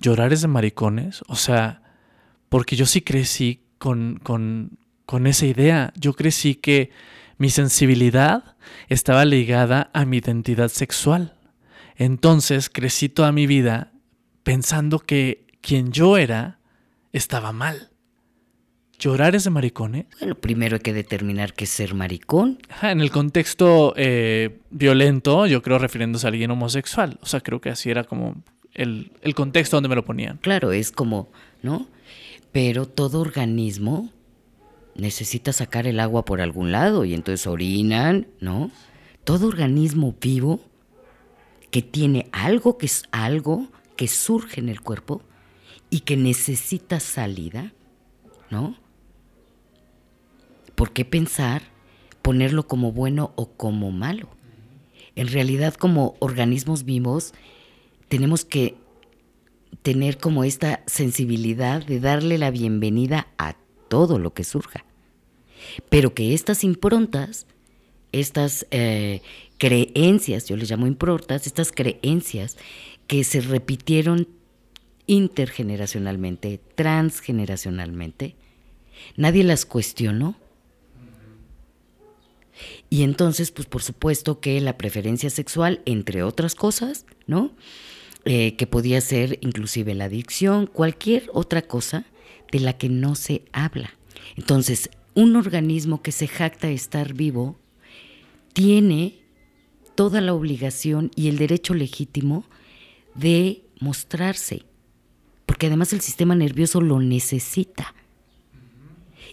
¿llorar 0.00 0.32
es 0.32 0.40
de 0.40 0.48
maricones? 0.48 1.22
O 1.28 1.36
sea, 1.36 1.82
porque 2.48 2.74
yo 2.74 2.84
sí 2.84 3.00
crecí 3.02 3.62
con, 3.78 4.18
con, 4.20 4.76
con 5.06 5.28
esa 5.28 5.46
idea. 5.46 5.92
Yo 5.94 6.14
crecí 6.14 6.56
que 6.56 6.90
mi 7.36 7.48
sensibilidad 7.48 8.56
estaba 8.88 9.24
ligada 9.24 9.88
a 9.94 10.04
mi 10.04 10.16
identidad 10.16 10.66
sexual. 10.66 11.36
Entonces 11.94 12.68
crecí 12.68 13.08
toda 13.08 13.30
mi 13.30 13.46
vida 13.46 13.92
pensando 14.42 14.98
que 14.98 15.46
quien 15.60 15.92
yo 15.92 16.16
era 16.16 16.58
estaba 17.12 17.52
mal. 17.52 17.90
¿Llorar 18.98 19.36
es 19.36 19.44
de 19.44 19.50
maricones? 19.50 20.06
Bueno, 20.18 20.34
primero 20.34 20.76
hay 20.76 20.80
que 20.80 20.92
determinar 20.92 21.54
qué 21.54 21.64
es 21.64 21.70
ser 21.70 21.94
maricón. 21.94 22.58
en 22.82 23.00
el 23.00 23.12
contexto 23.12 23.94
eh, 23.96 24.58
violento, 24.70 25.46
yo 25.46 25.62
creo 25.62 25.78
refiriéndose 25.78 26.26
a 26.26 26.30
alguien 26.30 26.50
homosexual. 26.50 27.18
O 27.22 27.26
sea, 27.26 27.40
creo 27.40 27.60
que 27.60 27.70
así 27.70 27.90
era 27.90 28.02
como 28.02 28.42
el, 28.74 29.12
el 29.22 29.34
contexto 29.36 29.76
donde 29.76 29.88
me 29.88 29.94
lo 29.94 30.04
ponían. 30.04 30.38
Claro, 30.38 30.72
es 30.72 30.90
como, 30.90 31.30
¿no? 31.62 31.86
Pero 32.50 32.86
todo 32.86 33.20
organismo 33.20 34.10
necesita 34.96 35.52
sacar 35.52 35.86
el 35.86 36.00
agua 36.00 36.24
por 36.24 36.40
algún 36.40 36.72
lado 36.72 37.04
y 37.04 37.14
entonces 37.14 37.46
orinan, 37.46 38.26
¿no? 38.40 38.72
Todo 39.22 39.46
organismo 39.46 40.16
vivo 40.20 40.60
que 41.70 41.82
tiene 41.82 42.28
algo 42.32 42.78
que 42.78 42.86
es 42.86 43.04
algo 43.12 43.68
que 43.94 44.08
surge 44.08 44.60
en 44.60 44.68
el 44.68 44.80
cuerpo 44.80 45.22
y 45.88 46.00
que 46.00 46.16
necesita 46.16 46.98
salida, 46.98 47.72
¿no? 48.50 48.76
¿Por 50.78 50.92
qué 50.92 51.04
pensar 51.04 51.62
ponerlo 52.22 52.68
como 52.68 52.92
bueno 52.92 53.32
o 53.34 53.50
como 53.50 53.90
malo? 53.90 54.28
En 55.16 55.26
realidad, 55.26 55.74
como 55.74 56.14
organismos 56.20 56.84
vivos, 56.84 57.34
tenemos 58.06 58.44
que 58.44 58.76
tener 59.82 60.18
como 60.18 60.44
esta 60.44 60.84
sensibilidad 60.86 61.84
de 61.84 61.98
darle 61.98 62.38
la 62.38 62.52
bienvenida 62.52 63.26
a 63.38 63.56
todo 63.88 64.20
lo 64.20 64.34
que 64.34 64.44
surja. 64.44 64.84
Pero 65.88 66.14
que 66.14 66.32
estas 66.32 66.62
improntas, 66.62 67.48
estas 68.12 68.64
eh, 68.70 69.20
creencias, 69.58 70.46
yo 70.46 70.56
les 70.56 70.70
llamo 70.70 70.86
improntas, 70.86 71.48
estas 71.48 71.72
creencias 71.72 72.56
que 73.08 73.24
se 73.24 73.40
repitieron 73.40 74.28
intergeneracionalmente, 75.08 76.60
transgeneracionalmente, 76.76 78.36
nadie 79.16 79.42
las 79.42 79.66
cuestionó 79.66 80.36
y 82.90 83.02
entonces, 83.02 83.50
pues 83.50 83.66
por 83.66 83.82
supuesto 83.82 84.40
que 84.40 84.60
la 84.60 84.76
preferencia 84.76 85.30
sexual, 85.30 85.82
entre 85.84 86.22
otras 86.22 86.54
cosas, 86.54 87.06
¿no? 87.26 87.52
Eh, 88.24 88.56
que 88.56 88.66
podía 88.66 89.00
ser 89.00 89.38
inclusive 89.40 89.94
la 89.94 90.04
adicción, 90.04 90.66
cualquier 90.66 91.30
otra 91.32 91.62
cosa 91.62 92.04
de 92.50 92.60
la 92.60 92.76
que 92.76 92.88
no 92.88 93.14
se 93.14 93.42
habla. 93.52 93.94
Entonces, 94.36 94.90
un 95.14 95.36
organismo 95.36 96.02
que 96.02 96.12
se 96.12 96.28
jacta 96.28 96.66
de 96.68 96.74
estar 96.74 97.14
vivo 97.14 97.58
tiene 98.52 99.18
toda 99.94 100.20
la 100.20 100.34
obligación 100.34 101.10
y 101.16 101.28
el 101.28 101.38
derecho 101.38 101.74
legítimo 101.74 102.44
de 103.14 103.64
mostrarse, 103.80 104.62
porque 105.46 105.66
además 105.66 105.92
el 105.92 106.00
sistema 106.00 106.34
nervioso 106.34 106.80
lo 106.80 107.00
necesita. 107.00 107.94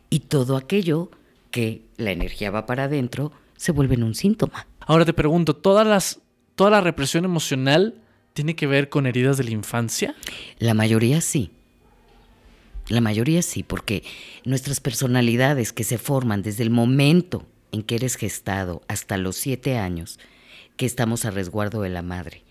Y 0.10 0.22
todo 0.22 0.58
aquello 0.58 1.12
que 1.51 1.85
la 1.98 2.12
energía 2.12 2.52
va 2.52 2.66
para 2.66 2.86
adentro, 2.86 3.32
se 3.58 3.72
vuelven 3.72 4.04
un 4.04 4.16
síntoma. 4.16 4.68
Ahora 4.80 5.06
te 5.06 5.14
pregunto, 5.14 5.56
¿todas 5.56 5.86
las, 5.88 6.22
¿toda 6.56 6.70
la 6.70 6.82
represión 6.82 7.25
emocional 7.25 8.02
tiene 8.34 8.56
que 8.56 8.68
ver 8.68 8.90
con 8.90 9.08
heridas 9.08 9.38
de 9.38 9.46
la 9.46 9.52
infancia? 9.52 10.16
La 10.60 10.74
mayoría 10.74 11.22
sí. 11.22 11.52
La 12.88 13.02
mayoría 13.02 13.42
sí, 13.42 13.64
porque 13.64 14.04
nuestras 14.44 14.80
personalidades 14.80 15.74
que 15.74 15.84
se 15.84 15.98
forman 15.98 16.44
desde 16.44 16.64
el 16.64 16.70
momento 16.70 17.48
en 17.72 17.82
que 17.82 17.96
eres 17.96 18.16
gestado 18.16 18.84
hasta 18.88 19.18
los 19.18 19.36
siete 19.36 19.78
años, 19.78 20.20
que 20.78 20.86
estamos 20.86 21.25
a 21.25 21.32
resguardo 21.32 21.82
de 21.82 21.90
la 21.90 22.04
madre, 22.04 22.44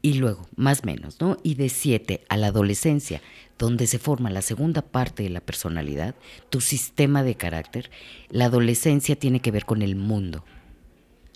y 0.00 0.14
luego, 0.14 0.48
más 0.56 0.84
menos, 0.84 1.20
¿no? 1.20 1.36
Y 1.42 1.54
de 1.54 1.68
siete 1.68 2.24
a 2.28 2.36
la 2.36 2.48
adolescencia, 2.48 3.20
donde 3.58 3.86
se 3.86 3.98
forma 3.98 4.30
la 4.30 4.42
segunda 4.42 4.82
parte 4.82 5.24
de 5.24 5.30
la 5.30 5.40
personalidad, 5.40 6.14
tu 6.50 6.60
sistema 6.60 7.22
de 7.24 7.34
carácter, 7.34 7.90
la 8.30 8.44
adolescencia 8.44 9.16
tiene 9.16 9.40
que 9.40 9.50
ver 9.50 9.64
con 9.64 9.82
el 9.82 9.96
mundo. 9.96 10.44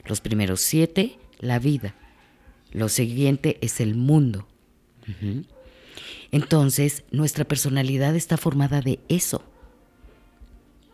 Los 0.05 0.21
primeros 0.21 0.61
siete, 0.61 1.19
la 1.41 1.59
vida. 1.59 1.95
Lo 2.71 2.89
siguiente 2.89 3.59
es 3.61 3.81
el 3.81 3.97
mundo. 3.97 4.47
Entonces, 6.31 7.05
nuestra 7.11 7.45
personalidad 7.45 8.15
está 8.15 8.37
formada 8.37 8.81
de 8.81 9.01
eso, 9.09 9.43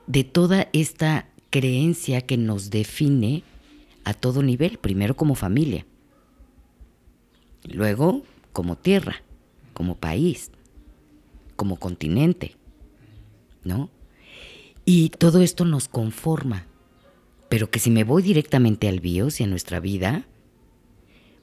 de 0.06 0.24
toda 0.24 0.68
esta 0.72 1.28
creencia 1.50 2.22
que 2.22 2.38
nos 2.38 2.70
define 2.70 3.44
a 4.04 4.14
todo 4.14 4.42
nivel, 4.42 4.78
primero 4.78 5.14
como 5.16 5.34
familia, 5.34 5.84
luego 7.64 8.22
como 8.52 8.76
tierra, 8.76 9.22
como 9.72 9.96
país, 9.96 10.50
como 11.56 11.76
continente, 11.76 12.56
¿no? 13.64 13.90
Y 14.84 15.10
todo 15.10 15.42
esto 15.42 15.64
nos 15.64 15.88
conforma. 15.88 16.66
Pero 17.48 17.70
que 17.70 17.78
si 17.78 17.90
me 17.90 18.04
voy 18.04 18.22
directamente 18.22 18.88
al 18.88 19.00
bios 19.00 19.40
y 19.40 19.44
a 19.44 19.46
nuestra 19.46 19.80
vida, 19.80 20.26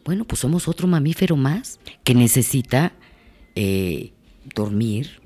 bueno, 0.03 0.25
pues 0.25 0.39
somos 0.39 0.67
otro 0.67 0.87
mamífero 0.87 1.35
más 1.35 1.79
que 2.03 2.13
necesita 2.13 2.93
eh, 3.55 4.13
dormir, 4.53 5.21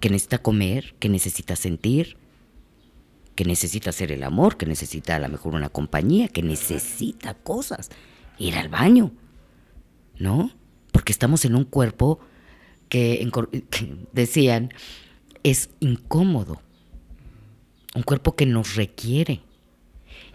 que 0.00 0.10
necesita 0.10 0.38
comer, 0.38 0.94
que 0.98 1.08
necesita 1.08 1.56
sentir, 1.56 2.16
que 3.36 3.44
necesita 3.44 3.90
hacer 3.90 4.10
el 4.10 4.24
amor, 4.24 4.56
que 4.56 4.66
necesita 4.66 5.16
a 5.16 5.20
lo 5.20 5.28
mejor 5.28 5.54
una 5.54 5.68
compañía, 5.68 6.28
que 6.28 6.42
necesita 6.42 7.34
cosas, 7.34 7.90
ir 8.38 8.56
al 8.56 8.68
baño, 8.68 9.12
¿no? 10.18 10.50
Porque 10.92 11.12
estamos 11.12 11.44
en 11.44 11.54
un 11.54 11.64
cuerpo 11.64 12.20
que, 12.88 13.28
decían, 14.12 14.72
es 15.42 15.70
incómodo, 15.80 16.60
un 17.94 18.02
cuerpo 18.02 18.36
que 18.36 18.46
nos 18.46 18.76
requiere. 18.76 19.40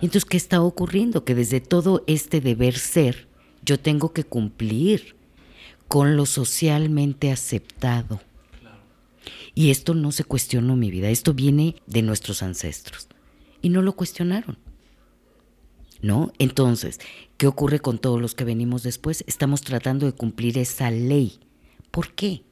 Y 0.02 0.06
entonces, 0.06 0.26
¿qué 0.26 0.38
está 0.38 0.62
ocurriendo? 0.62 1.26
Que 1.26 1.36
desde 1.36 1.62
todo 1.62 2.04
este 2.08 2.42
deber 2.42 2.78
ser, 2.78 3.28
yo 3.64 3.80
tengo 3.80 4.14
que 4.14 4.24
cumplir 4.24 5.16
con 5.88 6.16
lo 6.16 6.26
socialmente 6.26 7.32
aceptado. 7.32 8.22
Y 9.54 9.70
esto 9.70 9.94
no 9.94 10.12
se 10.12 10.24
cuestionó 10.24 10.76
mi 10.76 10.90
vida, 10.90 11.10
esto 11.10 11.34
viene 11.34 11.76
de 11.86 12.02
nuestros 12.02 12.42
ancestros. 12.42 13.08
Y 13.62 13.70
no 13.70 13.82
lo 13.82 13.94
cuestionaron. 13.94 14.58
¿No? 16.02 16.34
Entonces, 16.40 17.00
¿qué 17.38 17.48
ocurre 17.48 17.80
con 17.80 18.00
todos 18.00 18.20
los 18.20 18.34
que 18.34 18.44
venimos 18.44 18.84
después? 18.84 19.24
Estamos 19.28 19.62
tratando 19.62 20.06
de 20.06 20.14
cumplir 20.14 20.58
esa 20.58 20.90
ley. 20.90 21.40
¿Por 21.92 22.14
qué? 22.14 22.44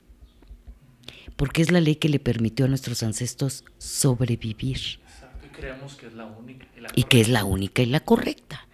Porque 1.36 1.62
es 1.62 1.72
la 1.72 1.82
ley 1.82 1.96
que 1.96 2.10
le 2.10 2.20
permitió 2.20 2.66
a 2.66 2.68
nuestros 2.68 3.02
ancestros 3.02 3.64
sobrevivir. 3.78 4.78
Exacto, 5.06 5.46
y 5.46 5.50
creemos 5.50 5.96
que 5.96 6.08
es 6.08 6.14
la 6.14 6.26
única. 6.26 6.68
Y, 6.78 6.82
la 6.82 6.90
y 6.94 7.04
que 7.04 7.22
es 7.22 7.30
la 7.30 7.46
única 7.46 7.82
y 7.82 7.88
la 7.88 8.02
correcta. 8.02 8.68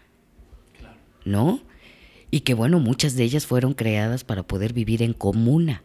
Claro. 0.77 0.98
¿No? 1.24 1.62
Y 2.32 2.41
que 2.41 2.53
bueno, 2.53 2.79
muchas 2.79 3.15
de 3.15 3.24
ellas 3.24 3.46
fueron 3.46 3.75
creadas 3.75 4.24
para 4.24 4.44
poder 4.44 4.74
vivir 4.74 5.03
en 5.03 5.13
comuna. 5.13 5.84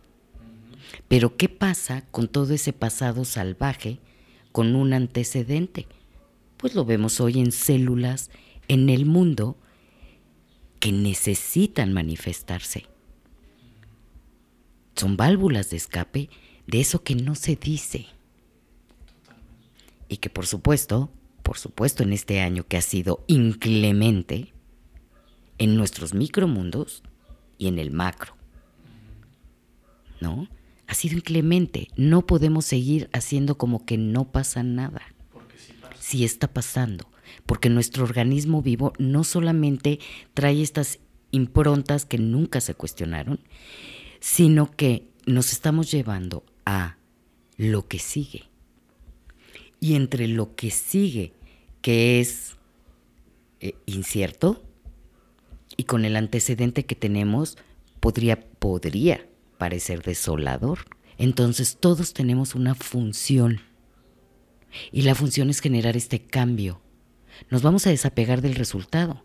Pero 1.06 1.36
¿qué 1.36 1.48
pasa 1.48 2.04
con 2.10 2.28
todo 2.28 2.54
ese 2.54 2.72
pasado 2.72 3.24
salvaje 3.24 3.98
con 4.50 4.74
un 4.74 4.92
antecedente? 4.92 5.86
Pues 6.56 6.74
lo 6.74 6.84
vemos 6.84 7.20
hoy 7.20 7.38
en 7.38 7.52
células 7.52 8.30
en 8.70 8.88
el 8.88 9.04
mundo 9.04 9.58
que 10.78 10.92
necesitan 10.92 11.92
manifestarse. 11.92 12.86
Son 14.94 15.16
válvulas 15.16 15.70
de 15.70 15.76
escape 15.76 16.30
de 16.68 16.80
eso 16.80 17.02
que 17.02 17.16
no 17.16 17.34
se 17.34 17.56
dice. 17.56 18.06
Y 20.08 20.18
que 20.18 20.30
por 20.30 20.46
supuesto, 20.46 21.10
por 21.42 21.58
supuesto 21.58 22.04
en 22.04 22.12
este 22.12 22.40
año 22.40 22.64
que 22.68 22.76
ha 22.76 22.82
sido 22.82 23.24
inclemente, 23.26 24.52
en 25.58 25.76
nuestros 25.76 26.14
micromundos 26.14 27.02
y 27.58 27.66
en 27.66 27.80
el 27.80 27.90
macro. 27.90 28.36
¿No? 30.20 30.46
Ha 30.86 30.94
sido 30.94 31.16
inclemente. 31.16 31.88
No 31.96 32.24
podemos 32.24 32.66
seguir 32.66 33.10
haciendo 33.12 33.58
como 33.58 33.84
que 33.84 33.98
no 33.98 34.30
pasa 34.30 34.62
nada. 34.62 35.02
Porque 35.32 35.58
sí 35.58 35.72
pasa. 35.72 35.96
Sí 35.98 36.24
está 36.24 36.46
pasando. 36.46 37.10
Porque 37.46 37.68
nuestro 37.68 38.04
organismo 38.04 38.62
vivo 38.62 38.92
no 38.98 39.24
solamente 39.24 39.98
trae 40.34 40.62
estas 40.62 40.98
improntas 41.30 42.04
que 42.04 42.18
nunca 42.18 42.60
se 42.60 42.74
cuestionaron, 42.74 43.40
sino 44.20 44.70
que 44.70 45.08
nos 45.26 45.52
estamos 45.52 45.90
llevando 45.90 46.44
a 46.64 46.96
lo 47.56 47.86
que 47.86 47.98
sigue. 47.98 48.44
Y 49.80 49.94
entre 49.94 50.28
lo 50.28 50.54
que 50.54 50.70
sigue, 50.70 51.32
que 51.80 52.20
es 52.20 52.56
eh, 53.60 53.74
incierto, 53.86 54.62
y 55.76 55.84
con 55.84 56.04
el 56.04 56.16
antecedente 56.16 56.84
que 56.84 56.94
tenemos, 56.94 57.56
podría, 58.00 58.40
podría 58.40 59.26
parecer 59.56 60.02
desolador. 60.02 60.80
Entonces 61.16 61.78
todos 61.80 62.12
tenemos 62.12 62.54
una 62.54 62.74
función. 62.74 63.60
Y 64.92 65.02
la 65.02 65.14
función 65.14 65.50
es 65.50 65.60
generar 65.60 65.96
este 65.96 66.20
cambio. 66.20 66.80
Nos 67.48 67.62
vamos 67.62 67.86
a 67.86 67.90
desapegar 67.90 68.42
del 68.42 68.54
resultado. 68.54 69.24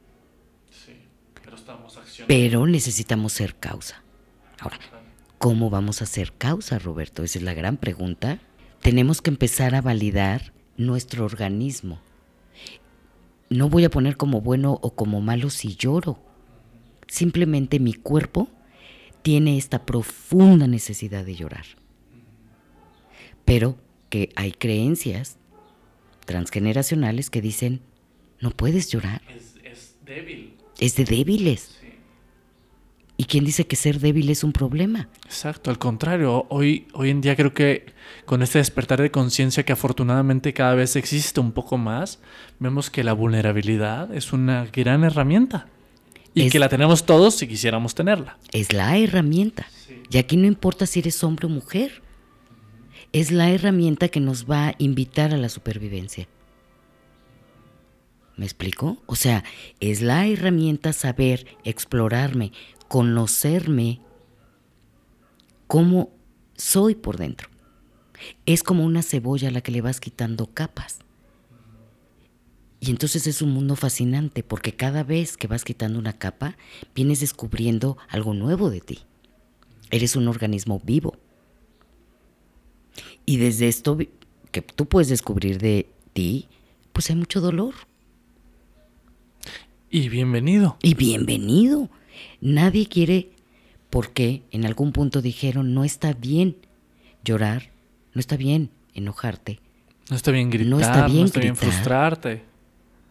Sí, 0.70 0.94
pero 1.42 1.56
estamos. 1.56 2.00
Pero 2.28 2.66
necesitamos 2.66 3.34
ser 3.34 3.56
causa. 3.56 4.04
Ahora, 4.60 4.80
¿cómo 5.38 5.70
vamos 5.70 6.02
a 6.02 6.06
ser 6.06 6.34
causa, 6.34 6.80
Roberto? 6.80 7.24
Esa 7.24 7.40
es 7.40 7.44
la 7.44 7.54
gran 7.54 7.78
pregunta. 7.78 8.40
Tenemos 8.82 9.22
que 9.22 9.32
empezar 9.32 9.76
a 9.76 9.82
validar 9.82 10.54
nuestro 10.78 11.26
organismo. 11.26 12.00
No 13.50 13.70
voy 13.70 13.86
a 13.86 13.90
poner 13.90 14.18
como 14.18 14.42
bueno 14.42 14.80
o 14.82 14.96
como 14.96 15.22
malo 15.22 15.50
si 15.50 15.76
lloro. 15.76 16.20
Simplemente 17.08 17.80
mi 17.80 17.94
cuerpo 17.94 18.50
tiene 19.22 19.58
esta 19.58 19.86
profunda 19.86 20.68
necesidad 20.68 21.26
de 21.26 21.36
llorar. 21.36 21.66
Pero 23.44 23.78
que 24.10 24.30
hay 24.36 24.52
creencias 24.52 25.38
transgeneracionales 26.26 27.30
que 27.30 27.42
dicen, 27.42 27.82
no 28.40 28.52
puedes 28.52 28.90
llorar. 28.90 29.22
Es, 29.30 29.56
es 29.64 29.96
débil. 30.06 30.54
Es 30.80 30.96
de 30.96 31.06
débiles. 31.06 31.78
Sí. 31.80 31.88
¿Y 33.18 33.24
quién 33.26 33.46
dice 33.46 33.66
que 33.66 33.76
ser 33.78 34.00
débil 34.00 34.30
es 34.30 34.44
un 34.44 34.52
problema? 34.52 35.08
Exacto, 35.26 35.70
al 35.72 35.80
contrario, 35.80 36.46
hoy, 36.50 36.88
hoy 36.94 37.10
en 37.12 37.22
día 37.22 37.36
creo 37.38 37.54
que 37.54 37.86
con 38.26 38.44
este 38.44 38.58
despertar 38.58 39.02
de 39.02 39.10
conciencia 39.10 39.64
que 39.64 39.72
afortunadamente 39.72 40.54
cada 40.54 40.76
vez 40.76 40.96
existe 40.98 41.40
un 41.40 41.54
poco 41.54 41.78
más, 41.78 42.20
vemos 42.60 42.90
que 42.90 43.04
la 43.06 43.14
vulnerabilidad 43.14 44.14
es 44.14 44.34
una 44.34 44.66
gran 44.66 45.04
herramienta. 45.06 45.68
Y 46.34 46.48
Es- 46.48 46.52
que 46.52 46.60
la 46.60 46.68
tenemos 46.68 47.06
todos 47.06 47.36
si 47.36 47.48
quisiéramos 47.48 47.96
tenerla. 47.96 48.38
Es 48.52 48.74
la 48.74 48.98
herramienta. 48.98 49.66
Sí. 49.88 50.04
Y 50.12 50.18
aquí 50.18 50.36
no 50.36 50.46
importa 50.46 50.86
si 50.86 51.00
eres 51.00 51.24
hombre 51.24 51.46
o 51.46 51.50
mujer. 51.50 52.02
Es 53.14 53.32
la 53.32 53.50
herramienta 53.50 54.10
que 54.10 54.20
nos 54.20 54.44
va 54.50 54.68
a 54.70 54.76
invitar 54.78 55.34
a 55.34 55.38
la 55.38 55.48
supervivencia. 55.48 56.28
¿Me 58.38 58.46
explico? 58.46 58.98
O 59.06 59.16
sea, 59.16 59.44
es 59.80 60.02
la 60.02 60.28
herramienta 60.28 60.92
saber 60.94 61.46
explorarme, 61.64 62.52
conocerme 62.88 64.02
cómo 65.68 66.12
soy 66.56 66.96
por 66.96 67.18
dentro. 67.18 67.50
Es 68.46 68.64
como 68.64 68.84
una 68.84 69.04
cebolla 69.04 69.50
a 69.50 69.52
la 69.52 69.62
que 69.62 69.72
le 69.72 69.82
vas 69.82 70.00
quitando 70.00 70.48
capas. 70.48 71.00
Y 72.80 72.92
entonces 72.92 73.26
es 73.26 73.42
un 73.42 73.52
mundo 73.52 73.76
fascinante 73.76 74.44
porque 74.44 74.76
cada 74.76 75.04
vez 75.04 75.38
que 75.38 75.48
vas 75.48 75.64
quitando 75.64 75.98
una 75.98 76.14
capa, 76.14 76.58
vienes 76.94 77.22
descubriendo 77.22 77.98
algo 78.10 78.34
nuevo 78.34 78.70
de 78.70 78.82
ti. 78.82 79.00
Eres 79.92 80.16
un 80.16 80.28
organismo 80.28 80.82
vivo. 80.84 81.18
Y 83.26 83.38
desde 83.38 83.68
esto 83.68 83.98
que 84.52 84.62
tú 84.62 84.86
puedes 84.88 85.10
descubrir 85.10 85.58
de 85.58 85.90
ti, 86.14 86.48
pues 86.94 87.10
hay 87.10 87.16
mucho 87.16 87.42
dolor. 87.42 87.74
Y 89.96 90.10
bienvenido. 90.10 90.76
Y 90.82 90.94
bienvenido. 90.94 91.90
Nadie 92.42 92.86
quiere, 92.86 93.30
porque 93.90 94.42
en 94.52 94.66
algún 94.66 94.92
punto 94.92 95.22
dijeron, 95.22 95.74
no 95.74 95.86
está 95.86 96.12
bien 96.12 96.58
llorar, 97.24 97.72
no 98.14 98.20
está 98.20 98.36
bien 98.36 98.72
enojarte. 98.94 99.62
No 100.10 100.18
está 100.18 100.32
bien 100.32 100.50
gritar, 100.50 100.70
No 100.70 100.76
no 100.80 100.82
está 100.82 100.92
está 100.96 101.06
bien 101.08 101.30
bien, 101.32 101.32
gritar. 101.34 101.56
frustrarte. 101.56 102.44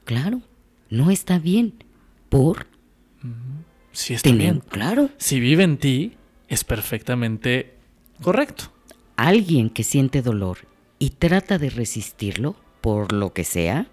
Claro, 0.04 0.42
no 0.90 1.10
está 1.10 1.38
bien. 1.38 1.72
Por 2.28 2.66
Sí 3.92 4.12
está 4.12 4.28
tener, 4.28 4.52
bien. 4.52 4.62
claro, 4.68 5.08
Si 5.16 5.40
vive 5.40 5.62
en 5.64 5.78
ti, 5.78 6.12
es 6.48 6.64
perfectamente 6.64 7.78
correcto. 8.20 8.64
alguien 9.16 9.70
que 9.70 9.84
siente 9.84 10.20
dolor 10.20 10.58
y 10.98 11.08
trata 11.10 11.56
de 11.56 11.70
resistirlo, 11.70 12.56
por 12.82 13.14
lo 13.14 13.32
que 13.32 13.44
sea, 13.44 13.86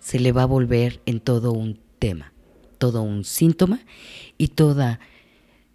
se 0.00 0.18
le 0.18 0.32
va 0.32 0.42
a 0.42 0.46
volver 0.46 1.00
en 1.06 1.20
todo 1.20 1.52
un 1.52 1.78
tema, 1.98 2.32
todo 2.78 3.02
un 3.02 3.24
síntoma 3.24 3.80
y 4.36 4.48
toda 4.48 5.00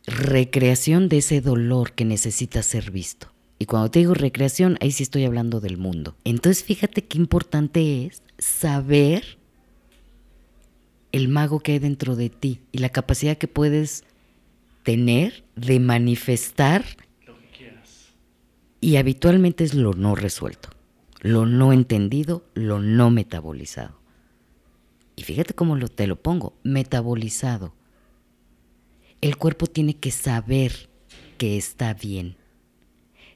recreación 0.06 1.10
de 1.10 1.20
ese 1.20 1.42
dolor 1.42 1.94
que 1.94 2.06
necesita 2.06 2.62
ser 2.64 2.92
visto. 2.92 3.32
Y 3.60 3.66
cuando 3.66 3.92
te 3.92 4.00
digo 4.00 4.14
recreación, 4.14 4.78
ahí 4.82 4.92
sí 4.92 5.04
estoy 5.04 5.24
hablando 5.26 5.62
del 5.62 5.78
mundo. 5.78 6.18
Entonces 6.24 6.64
fíjate 6.64 7.06
qué 7.06 7.18
importante 7.18 8.06
es 8.06 8.22
saber 8.38 9.38
el 11.12 11.30
mago 11.30 11.60
que 11.60 11.74
hay 11.74 11.80
dentro 11.80 12.16
de 12.16 12.30
ti 12.30 12.62
y 12.72 12.80
la 12.80 12.90
capacidad 12.90 13.38
que 13.38 13.48
puedes 13.48 14.04
tener 14.84 15.46
de 15.56 15.80
manifestar 15.80 16.84
Lo 17.26 17.38
que 17.38 17.48
quieras. 17.58 18.14
y 18.82 18.98
habitualmente 18.98 19.64
es 19.64 19.76
lo 19.76 19.94
no 19.94 20.16
resuelto, 20.16 20.70
lo 21.22 21.46
no 21.46 21.72
entendido, 21.72 22.44
lo 22.56 22.80
no 22.80 23.12
metabolizado. 23.12 24.03
Y 25.16 25.24
fíjate 25.24 25.54
cómo 25.54 25.76
lo, 25.76 25.88
te 25.88 26.08
lo 26.08 26.22
pongo, 26.22 26.58
metabolizado. 26.64 27.74
El 29.22 29.38
cuerpo 29.38 29.68
tiene 29.68 29.96
que 29.96 30.12
saber 30.12 30.90
que 31.38 31.58
está 31.58 31.94
bien. 31.94 32.38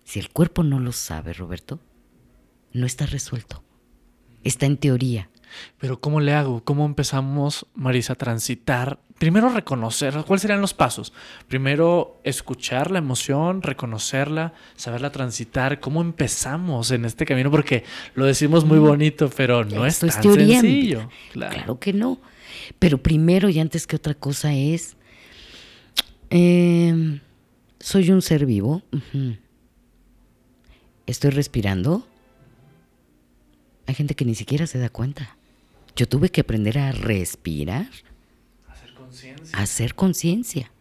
Si 0.03 0.19
el 0.19 0.29
cuerpo 0.29 0.63
no 0.63 0.79
lo 0.79 0.91
sabe, 0.91 1.33
Roberto, 1.33 1.79
no 2.73 2.85
está 2.85 3.05
resuelto. 3.05 3.63
Está 4.43 4.65
en 4.65 4.77
teoría. 4.77 5.29
Pero 5.79 5.99
¿cómo 5.99 6.19
le 6.19 6.33
hago? 6.33 6.63
¿Cómo 6.63 6.85
empezamos, 6.85 7.65
Marisa, 7.75 8.13
a 8.13 8.15
transitar? 8.15 8.99
Primero 9.17 9.49
reconocer, 9.49 10.13
¿cuáles 10.25 10.41
serían 10.41 10.61
los 10.61 10.73
pasos? 10.73 11.11
Primero 11.47 12.21
escuchar 12.23 12.91
la 12.91 12.99
emoción, 12.99 13.63
reconocerla, 13.63 14.53
saberla 14.75 15.11
transitar. 15.11 15.79
¿Cómo 15.79 16.01
empezamos 16.01 16.91
en 16.91 17.05
este 17.05 17.25
camino? 17.25 17.49
Porque 17.49 17.83
lo 18.13 18.25
decimos 18.25 18.63
muy 18.63 18.77
bonito, 18.77 19.29
pero 19.35 19.65
no 19.65 19.85
es 19.85 19.95
Esto 19.95 20.05
es 20.05 20.13
tan 20.13 20.21
teoría, 20.21 20.61
sencillo. 20.61 21.09
Claro. 21.31 21.55
Claro 21.55 21.79
que 21.79 21.93
no. 21.93 22.19
Pero 22.77 23.01
primero 23.01 23.49
y 23.49 23.59
antes 23.59 23.87
que 23.87 23.95
otra 23.95 24.13
cosa 24.13 24.53
es, 24.53 24.97
eh, 26.29 27.19
soy 27.79 28.11
un 28.11 28.21
ser 28.21 28.45
vivo. 28.45 28.83
Estoy 31.05 31.31
respirando. 31.31 32.07
Hay 33.85 33.95
gente 33.95 34.15
que 34.15 34.25
ni 34.25 34.35
siquiera 34.35 34.67
se 34.67 34.77
da 34.77 34.89
cuenta. 34.89 35.36
Yo 35.97 36.07
tuve 36.07 36.29
que 36.29 36.41
aprender 36.41 36.77
a 36.77 36.91
respirar, 36.91 37.89
Hacer 38.67 38.93
conciencia. 38.93 39.57
a 39.57 39.61
hacer 39.63 39.95
conciencia. 39.95 40.71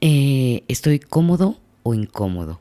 Eh, 0.00 0.62
¿Estoy 0.68 1.00
cómodo 1.00 1.58
o 1.82 1.94
incómodo? 1.94 2.60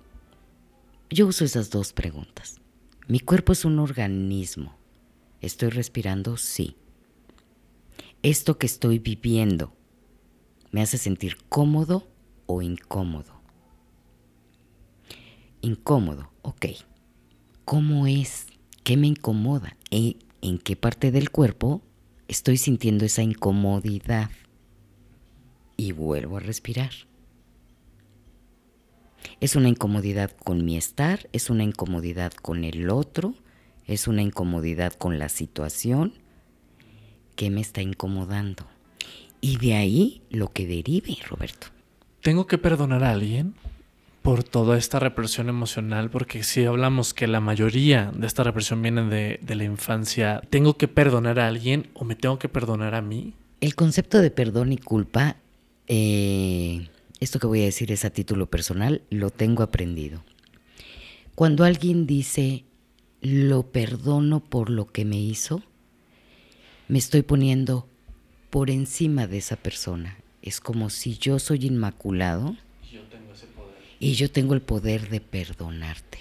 yo 1.12 1.28
uso 1.28 1.46
esas 1.46 1.70
dos 1.70 1.94
preguntas. 1.94 2.60
Mi 3.08 3.20
cuerpo 3.20 3.54
es 3.54 3.64
un 3.64 3.80
organismo. 3.80 4.76
¿Estoy 5.40 5.70
respirando? 5.70 6.36
Sí. 6.36 6.76
¿Esto 8.24 8.58
que 8.58 8.66
estoy 8.66 9.00
viviendo 9.00 9.72
me 10.72 10.82
hace 10.82 10.98
sentir 10.98 11.38
cómodo 11.48 12.08
o 12.48 12.62
incómodo? 12.62 13.40
Incómodo, 15.62 16.32
ok. 16.42 16.66
¿Cómo 17.64 18.08
es? 18.08 18.48
¿Qué 18.84 18.98
me 18.98 19.08
incomoda? 19.08 19.78
¿En, 19.92 20.18
¿En 20.46 20.60
qué 20.60 20.76
parte 20.76 21.12
del 21.12 21.32
cuerpo 21.32 21.82
estoy 22.28 22.58
sintiendo 22.58 23.04
esa 23.04 23.24
incomodidad? 23.24 24.30
Y 25.76 25.92
vuelvo 25.92 26.38
a 26.38 26.40
respirar. 26.40 26.92
Es 29.40 29.56
una 29.56 29.70
incomodidad 29.70 30.30
con 30.30 30.64
mi 30.64 30.78
estar, 30.78 31.28
es 31.34 31.50
una 31.50 31.64
incomodidad 31.64 32.32
con 32.32 32.64
el 32.64 32.92
otro, 32.92 33.34
es 33.88 34.08
una 34.08 34.22
incomodidad 34.22 34.94
con 34.94 35.18
la 35.18 35.30
situación 35.30 36.14
que 37.36 37.50
me 37.50 37.62
está 37.62 37.82
incomodando. 37.82 38.68
Y 39.42 39.58
de 39.58 39.74
ahí 39.74 40.22
lo 40.30 40.54
que 40.54 40.68
derive, 40.68 41.18
Roberto. 41.28 41.70
¿Tengo 42.22 42.46
que 42.46 42.60
perdonar 42.60 43.04
a 43.04 43.14
alguien 43.14 43.56
por 44.26 44.44
toda 44.44 44.76
esta 44.76 44.98
represión 44.98 45.50
emocional? 45.50 46.10
Porque 46.10 46.42
si 46.42 46.66
hablamos 46.66 47.14
que 47.14 47.28
la 47.28 47.40
mayoría 47.40 48.12
de 48.16 48.26
esta 48.26 48.44
represión 48.44 48.82
viene 48.82 49.04
de, 49.04 49.56
la 49.56 49.64
infancia, 49.64 50.42
¿tengo 50.50 50.78
que 50.78 50.88
perdonar 50.88 51.40
a 51.40 51.48
alguien 51.48 51.92
o 51.94 52.06
me 52.06 52.16
tengo 52.16 52.40
que 52.40 52.50
perdonar 52.50 52.96
a 52.96 53.04
mí? 53.04 53.36
El 53.62 53.76
concepto 53.76 54.20
de 54.20 54.32
perdón 54.32 54.74
y 54.74 54.78
culpa 54.80 55.38
eh, 55.88 56.90
esto 57.20 57.38
que 57.38 57.46
voy 57.46 57.62
a 57.62 57.66
decir 57.66 57.92
es 57.92 58.04
a 58.04 58.10
título 58.10 58.48
personal, 58.48 59.04
lo 59.12 59.30
tengo 59.30 59.62
aprendido. 59.62 60.24
Cuando 61.36 61.64
alguien 61.64 62.08
dice, 62.08 62.66
lo 63.22 63.72
perdono 63.72 64.40
por 64.40 64.72
lo 64.72 64.88
que 64.88 65.06
me 65.06 65.20
hizo, 65.20 65.62
me 66.88 66.98
estoy 66.98 67.22
poniendo 67.22 67.88
por 68.50 68.72
encima 68.72 69.28
de 69.28 69.38
esa 69.38 69.56
persona. 69.56 70.18
Es 70.42 70.60
como 70.60 70.90
si 70.90 71.16
yo 71.16 71.38
soy 71.38 71.68
inmaculado 71.68 72.56
y 74.00 74.14
yo 74.14 74.32
tengo 74.32 74.54
el 74.54 74.62
poder 74.62 75.10
de 75.10 75.22
perdonarte. 75.22 76.20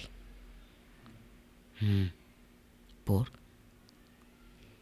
Mm. 1.81 2.05
¿Por? 3.03 3.31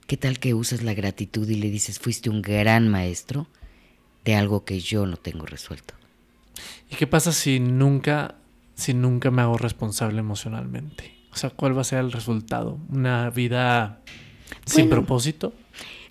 ¿Qué 0.08 0.17
tal 0.17 0.39
que 0.39 0.53
usas 0.53 0.84
la 0.84 0.93
gratitud 0.93 1.49
y 1.49 1.56
le 1.56 1.69
dices, 1.69 1.99
fuiste 1.99 2.29
un 2.29 2.41
gran 2.41 2.88
maestro 2.88 3.47
de 4.25 4.36
algo 4.36 4.63
que 4.65 4.79
yo 4.79 5.06
no 5.06 5.17
tengo 5.17 5.45
resuelto? 5.45 5.93
¿Y 6.91 6.95
qué 6.95 7.08
pasa 7.08 7.32
si 7.32 7.60
nunca, 7.60 8.36
si 8.75 8.93
nunca 8.93 9.32
me 9.32 9.41
hago 9.41 9.58
responsable 9.58 10.19
emocionalmente? 10.19 11.15
O 11.32 11.36
sea, 11.36 11.49
¿cuál 11.49 11.75
va 11.75 11.82
a 11.82 11.86
ser 11.86 11.99
el 11.99 12.12
resultado? 12.12 12.77
¿Una 12.89 13.29
vida 13.32 14.01
sin 14.65 14.89
propósito? 14.89 15.53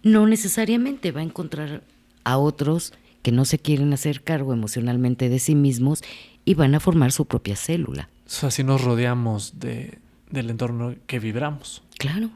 No 0.03 0.27
necesariamente 0.27 1.13
va 1.13 1.21
a 1.21 1.25
encontrar 1.25 1.85
a 2.25 2.39
otros 2.39 2.93
que 3.23 3.31
no 3.31 3.45
se 3.45 3.59
quieren 3.59 3.93
hacer 3.93 4.23
cargo 4.23 4.53
emocionalmente 4.53 5.29
de 5.29 5.39
sí 5.39 5.55
mismos 5.55 6.03
y 6.45 6.55
van 6.55 6.75
a 6.75 6.81
formar 6.81 7.13
su 7.13 7.27
propia 7.27 7.57
célula. 7.57 8.09
O 8.27 8.31
sea, 8.31 8.51
si 8.51 8.65
nos 8.65 8.83
rodeamos 8.83 9.59
de, 9.59 9.99
del 10.31 10.51
entorno 10.51 10.95
que 11.07 11.19
vibramos. 11.19 11.83
Claro, 11.99 12.31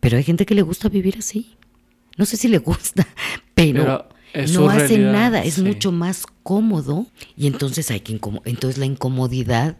pero 0.00 0.16
hay 0.16 0.24
gente 0.24 0.46
que 0.46 0.54
le 0.54 0.62
gusta 0.62 0.88
vivir 0.88 1.16
así. 1.18 1.56
No 2.16 2.26
sé 2.26 2.36
si 2.36 2.48
le 2.48 2.58
gusta, 2.58 3.06
pero 3.54 4.08
no 4.52 4.68
hace 4.68 4.98
nada, 4.98 5.42
es 5.44 5.58
mucho 5.60 5.92
más 5.92 6.24
cómodo 6.42 7.06
y 7.36 7.46
entonces 7.46 7.90
hay 7.90 8.00
que 8.00 8.18
entonces 8.44 8.78
la 8.78 8.86
incomodidad 8.86 9.76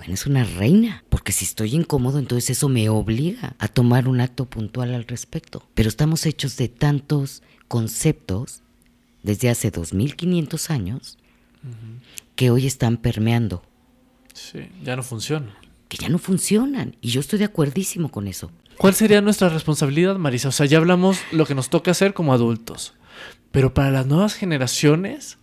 bueno, 0.00 0.14
es 0.14 0.24
una 0.24 0.44
reina, 0.44 1.04
porque 1.10 1.30
si 1.30 1.44
estoy 1.44 1.74
incómodo, 1.74 2.18
entonces 2.18 2.48
eso 2.48 2.70
me 2.70 2.88
obliga 2.88 3.54
a 3.58 3.68
tomar 3.68 4.08
un 4.08 4.22
acto 4.22 4.46
puntual 4.46 4.94
al 4.94 5.06
respecto. 5.06 5.68
Pero 5.74 5.90
estamos 5.90 6.24
hechos 6.24 6.56
de 6.56 6.68
tantos 6.68 7.42
conceptos 7.68 8.62
desde 9.22 9.50
hace 9.50 9.70
2500 9.70 10.70
años 10.70 11.18
que 12.40 12.50
hoy 12.50 12.66
están 12.66 12.96
permeando. 12.96 13.62
Sí, 14.32 14.60
ya 14.82 14.96
no 14.96 15.02
funcionan. 15.02 15.52
Que 15.88 15.98
ya 15.98 16.08
no 16.08 16.16
funcionan. 16.16 16.96
Y 17.02 17.10
yo 17.10 17.20
estoy 17.20 17.38
de 17.38 17.44
acuerdísimo 17.44 18.10
con 18.10 18.26
eso. 18.26 18.50
¿Cuál 18.78 18.94
sería 18.94 19.20
nuestra 19.20 19.50
responsabilidad, 19.50 20.16
Marisa? 20.16 20.48
O 20.48 20.52
sea, 20.52 20.64
ya 20.64 20.78
hablamos 20.78 21.20
lo 21.32 21.44
que 21.44 21.54
nos 21.54 21.68
toca 21.68 21.90
hacer 21.90 22.14
como 22.14 22.32
adultos. 22.32 22.94
Pero 23.50 23.74
para 23.74 23.90
las 23.90 24.06
nuevas 24.06 24.32
generaciones 24.32 25.36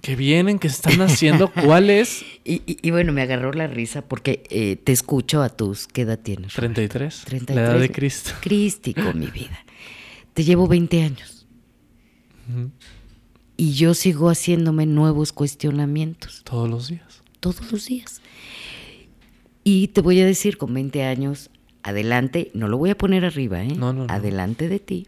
que 0.00 0.14
vienen, 0.14 0.60
que 0.60 0.68
están 0.68 1.00
haciendo, 1.00 1.50
¿cuál 1.64 1.90
es? 1.90 2.24
y, 2.44 2.88
bueno, 2.92 3.12
me 3.12 3.22
agarró 3.22 3.52
la 3.52 3.66
risa 3.66 4.02
porque 4.02 4.44
eh, 4.48 4.76
te 4.76 4.92
escucho 4.92 5.42
a 5.42 5.48
tus, 5.48 5.88
¿qué 5.88 6.02
edad 6.02 6.20
tienes? 6.20 6.52
33. 6.52 7.22
33. 7.24 7.56
La 7.56 7.62
edad 7.72 7.80
de 7.80 7.90
Cristo. 7.90 8.30
Crístico, 8.40 9.12
mi 9.12 9.26
vida. 9.26 9.58
Te 10.34 10.44
llevo 10.44 10.68
20 10.68 11.02
años. 11.02 11.48
Y 13.62 13.74
yo 13.74 13.94
sigo 13.94 14.28
haciéndome 14.28 14.86
nuevos 14.86 15.32
cuestionamientos. 15.32 16.42
Todos 16.42 16.68
los 16.68 16.88
días. 16.88 17.22
Todos 17.38 17.70
los 17.70 17.86
días. 17.86 18.20
Y 19.62 19.88
te 19.88 20.00
voy 20.00 20.20
a 20.20 20.26
decir, 20.26 20.58
con 20.58 20.74
20 20.74 21.04
años, 21.04 21.48
adelante, 21.84 22.50
no 22.54 22.66
lo 22.66 22.76
voy 22.76 22.90
a 22.90 22.98
poner 22.98 23.24
arriba, 23.24 23.62
¿eh? 23.62 23.74
No, 23.76 23.92
no, 23.92 24.06
no. 24.06 24.12
Adelante 24.12 24.68
de 24.68 24.80
ti 24.80 25.06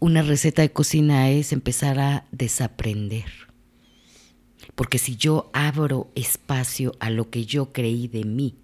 una 0.00 0.22
receta 0.22 0.62
de 0.62 0.70
cocina 0.70 1.30
es 1.30 1.52
empezar 1.52 1.98
a 1.98 2.26
desaprender. 2.30 3.26
Porque 4.74 4.98
si 4.98 5.16
yo 5.16 5.50
abro 5.52 6.08
espacio 6.14 6.94
a 7.00 7.10
lo 7.10 7.30
que 7.30 7.44
yo 7.44 7.72
creí 7.72 8.06
de 8.06 8.24
mí, 8.24 8.54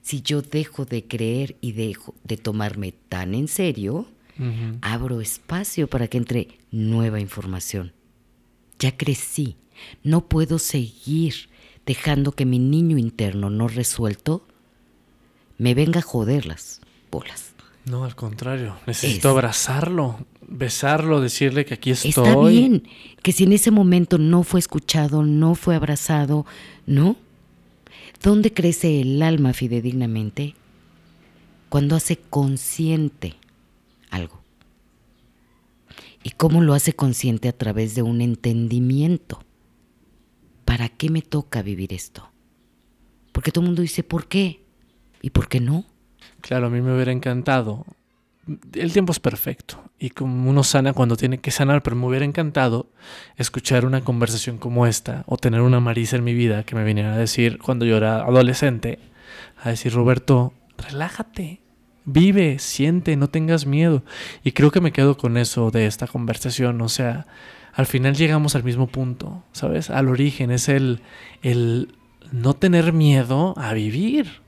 si 0.00 0.22
yo 0.22 0.40
dejo 0.40 0.86
de 0.86 1.06
creer 1.06 1.56
y 1.60 1.72
dejo 1.72 2.14
de 2.24 2.38
tomarme 2.38 2.92
tan 2.92 3.34
en 3.34 3.48
serio, 3.48 4.06
abro 4.80 5.20
espacio 5.20 5.88
para 5.88 6.08
que 6.08 6.18
entre 6.18 6.48
nueva 6.70 7.20
información. 7.20 7.92
Ya 8.78 8.96
crecí, 8.96 9.56
no 10.02 10.28
puedo 10.28 10.58
seguir 10.58 11.50
dejando 11.84 12.32
que 12.32 12.46
mi 12.46 12.58
niño 12.58 12.98
interno 12.98 13.50
no 13.50 13.68
resuelto 13.68 14.46
me 15.58 15.74
venga 15.74 16.00
a 16.00 16.02
joder 16.02 16.46
las 16.46 16.80
bolas. 17.10 17.52
No, 17.84 18.04
al 18.04 18.14
contrario, 18.14 18.76
necesito 18.86 19.30
abrazarlo, 19.30 20.24
besarlo, 20.46 21.20
decirle 21.20 21.64
que 21.64 21.74
aquí 21.74 21.90
estoy. 21.90 22.10
Está 22.10 22.40
bien, 22.40 22.84
que 23.22 23.32
si 23.32 23.44
en 23.44 23.52
ese 23.52 23.70
momento 23.70 24.18
no 24.18 24.42
fue 24.42 24.60
escuchado, 24.60 25.22
no 25.22 25.54
fue 25.54 25.74
abrazado, 25.74 26.46
¿no? 26.86 27.16
¿Dónde 28.22 28.52
crece 28.52 29.00
el 29.00 29.22
alma 29.22 29.52
fidedignamente? 29.54 30.54
Cuando 31.68 31.96
hace 31.96 32.16
consciente 32.16 33.36
algo. 34.10 34.42
¿Y 36.22 36.30
cómo 36.30 36.60
lo 36.60 36.74
hace 36.74 36.92
consciente 36.92 37.48
a 37.48 37.56
través 37.56 37.94
de 37.94 38.02
un 38.02 38.20
entendimiento? 38.20 39.42
¿Para 40.64 40.88
qué 40.88 41.10
me 41.10 41.22
toca 41.22 41.62
vivir 41.62 41.92
esto? 41.92 42.30
Porque 43.32 43.52
todo 43.52 43.62
el 43.62 43.68
mundo 43.68 43.82
dice, 43.82 44.02
¿por 44.02 44.28
qué? 44.28 44.64
¿Y 45.22 45.30
por 45.30 45.48
qué 45.48 45.60
no? 45.60 45.84
Claro, 46.40 46.66
a 46.66 46.70
mí 46.70 46.80
me 46.80 46.94
hubiera 46.94 47.12
encantado 47.12 47.86
el 48.74 48.92
tiempo 48.92 49.12
es 49.12 49.20
perfecto 49.20 49.82
y 49.98 50.10
como 50.10 50.50
uno 50.50 50.64
sana 50.64 50.92
cuando 50.92 51.16
tiene 51.16 51.38
que 51.38 51.50
sanar, 51.50 51.82
pero 51.82 51.96
me 51.96 52.06
hubiera 52.06 52.24
encantado 52.24 52.90
escuchar 53.36 53.84
una 53.84 54.00
conversación 54.02 54.58
como 54.58 54.86
esta 54.86 55.24
o 55.26 55.36
tener 55.36 55.60
una 55.60 55.80
Marisa 55.80 56.16
en 56.16 56.24
mi 56.24 56.34
vida 56.34 56.64
que 56.64 56.74
me 56.74 56.84
viniera 56.84 57.14
a 57.14 57.18
decir 57.18 57.58
cuando 57.58 57.84
yo 57.84 57.96
era 57.96 58.22
adolescente, 58.22 58.98
a 59.62 59.70
decir, 59.70 59.92
Roberto, 59.92 60.54
relájate, 60.78 61.60
vive, 62.04 62.58
siente, 62.58 63.16
no 63.16 63.28
tengas 63.28 63.66
miedo. 63.66 64.02
Y 64.44 64.52
creo 64.52 64.70
que 64.70 64.80
me 64.80 64.92
quedo 64.92 65.16
con 65.16 65.36
eso 65.36 65.70
de 65.70 65.86
esta 65.86 66.06
conversación, 66.06 66.80
o 66.80 66.88
sea, 66.88 67.26
al 67.72 67.86
final 67.86 68.14
llegamos 68.16 68.54
al 68.54 68.64
mismo 68.64 68.88
punto, 68.88 69.44
¿sabes? 69.52 69.90
Al 69.90 70.08
origen, 70.08 70.50
es 70.50 70.68
el, 70.68 71.00
el 71.42 71.94
no 72.32 72.54
tener 72.54 72.92
miedo 72.92 73.54
a 73.56 73.72
vivir. 73.72 74.40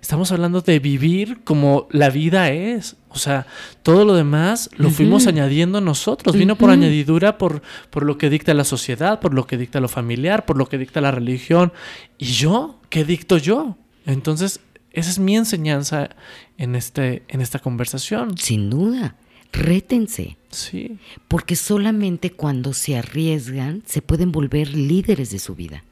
Estamos 0.00 0.32
hablando 0.32 0.60
de 0.60 0.80
vivir 0.80 1.44
como 1.44 1.88
la 1.90 2.10
vida 2.10 2.50
es. 2.50 2.96
O 3.08 3.16
sea, 3.16 3.46
todo 3.82 4.04
lo 4.04 4.14
demás 4.14 4.68
lo 4.76 4.90
fuimos 4.90 5.26
añadiendo 5.26 5.80
nosotros. 5.80 6.36
Vino 6.36 6.56
por 6.56 6.68
añadidura 6.68 7.38
por, 7.38 7.62
por 7.88 8.04
lo 8.04 8.18
que 8.18 8.28
dicta 8.28 8.52
la 8.52 8.64
sociedad, 8.64 9.18
por 9.18 9.32
lo 9.32 9.46
que 9.46 9.56
dicta 9.56 9.80
lo 9.80 9.88
familiar, 9.88 10.44
por 10.44 10.58
lo 10.58 10.66
que 10.66 10.76
dicta 10.76 11.00
la 11.00 11.10
religión. 11.10 11.72
¿Y 12.18 12.26
yo? 12.26 12.80
¿Qué 12.90 13.06
dicto 13.06 13.38
yo? 13.38 13.78
Entonces, 14.04 14.60
esa 14.94 15.10
es 15.10 15.18
mi 15.18 15.36
enseñanza 15.36 16.10
en, 16.56 16.74
este, 16.74 17.22
en 17.28 17.40
esta 17.40 17.58
conversación. 17.58 18.36
Sin 18.38 18.70
duda. 18.70 19.16
Rétense. 19.52 20.36
Sí. 20.50 20.98
Porque 21.28 21.56
solamente 21.56 22.30
cuando 22.30 22.72
se 22.72 22.96
arriesgan 22.96 23.82
se 23.86 24.02
pueden 24.02 24.32
volver 24.32 24.74
líderes 24.74 25.30
de 25.30 25.38
su 25.38 25.54
vida. 25.54 25.84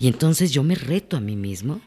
Y 0.00 0.08
entonces 0.08 0.50
yo 0.50 0.64
me 0.64 0.74
reto 0.74 1.16
a 1.16 1.20
mí 1.20 1.36
mismo 1.36 1.80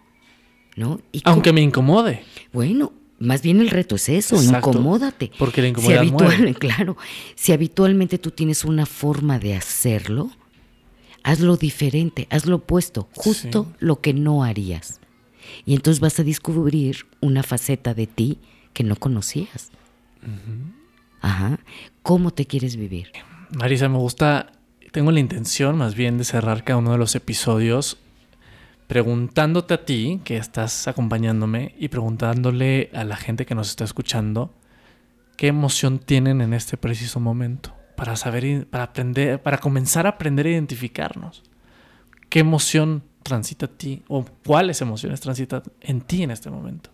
aunque 1.23 1.53
me 1.53 1.61
incomode. 1.61 2.23
Bueno, 2.53 2.93
más 3.19 3.41
bien 3.41 3.59
el 3.59 3.69
reto 3.69 3.95
es 3.95 4.09
eso, 4.09 4.41
incomódate. 4.41 5.31
Porque 5.37 5.61
la 5.61 5.67
incomodidad 5.69 6.03
si 6.03 6.53
Claro, 6.59 6.97
si 7.35 7.51
habitualmente 7.51 8.17
tú 8.17 8.31
tienes 8.31 8.63
una 8.63 8.85
forma 8.85 9.39
de 9.39 9.55
hacerlo, 9.55 10.31
Hazlo 11.23 11.55
diferente, 11.55 12.25
hazlo 12.31 12.55
opuesto, 12.55 13.07
justo 13.13 13.67
Sí. 13.69 13.75
lo 13.79 14.01
que 14.01 14.11
no 14.11 14.43
harías. 14.43 15.00
Y 15.65 15.75
entonces 15.75 15.99
vas 15.99 16.19
a 16.19 16.23
descubrir 16.23 17.07
una 17.19 17.43
faceta 17.43 17.93
de 17.93 18.07
ti 18.07 18.39
que 18.73 18.83
no 18.83 18.95
conocías. 18.95 19.71
Ajá. 21.21 21.59
¿Cómo 22.03 22.31
te 22.31 22.45
quieres 22.45 22.75
vivir? 22.75 23.11
Marisa, 23.51 23.89
me 23.89 23.97
gusta, 23.97 24.51
tengo 24.91 25.11
la 25.11 25.19
intención 25.19 25.77
más 25.77 25.95
bien 25.95 26.17
de 26.17 26.23
cerrar 26.23 26.63
cada 26.63 26.77
uno 26.77 26.91
de 26.91 26.97
los 26.97 27.15
episodios 27.15 27.97
preguntándote 28.91 29.73
a 29.73 29.85
ti, 29.85 30.19
que 30.25 30.35
estás 30.35 30.85
acompañándome, 30.89 31.75
y 31.79 31.87
preguntándole 31.87 32.89
a 32.93 33.05
la 33.05 33.15
gente 33.15 33.45
que 33.45 33.55
nos 33.55 33.69
está 33.69 33.85
escuchando, 33.85 34.53
qué 35.37 35.47
emoción 35.47 35.97
tienen 35.97 36.41
en 36.41 36.53
este 36.53 36.75
preciso 36.75 37.21
momento, 37.21 37.73
para 37.95 38.17
saber, 38.17 38.67
para 38.67 38.83
aprender, 38.83 39.41
para 39.41 39.59
comenzar 39.59 40.07
a 40.07 40.09
aprender 40.09 40.45
a 40.45 40.49
identificarnos. 40.49 41.41
¿Qué 42.27 42.39
emoción 42.39 43.03
transita 43.23 43.65
a 43.65 43.69
ti? 43.69 44.01
¿O 44.07 44.25
cuáles 44.45 44.81
emociones 44.81 45.19
transitan 45.21 45.63
en 45.81 46.01
ti 46.01 46.23
en 46.23 46.31
este 46.31 46.49
momento? 46.49 46.89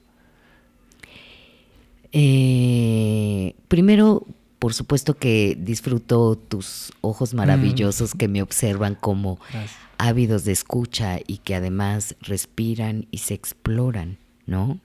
Eh, 2.11 3.55
primero, 3.67 4.25
por 4.59 4.73
supuesto 4.73 5.15
que 5.15 5.57
disfruto 5.59 6.35
tus 6.35 6.93
ojos 7.01 7.33
maravillosos 7.33 8.13
que 8.13 8.27
me 8.27 8.41
observan 8.41 8.95
como 8.95 9.39
Gracias. 9.51 9.75
ávidos 9.97 10.45
de 10.45 10.51
escucha 10.51 11.19
y 11.25 11.37
que 11.39 11.55
además 11.55 12.15
respiran 12.21 13.07
y 13.11 13.19
se 13.19 13.33
exploran, 13.33 14.17
¿no? 14.45 14.79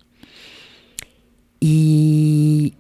Y 1.61 2.75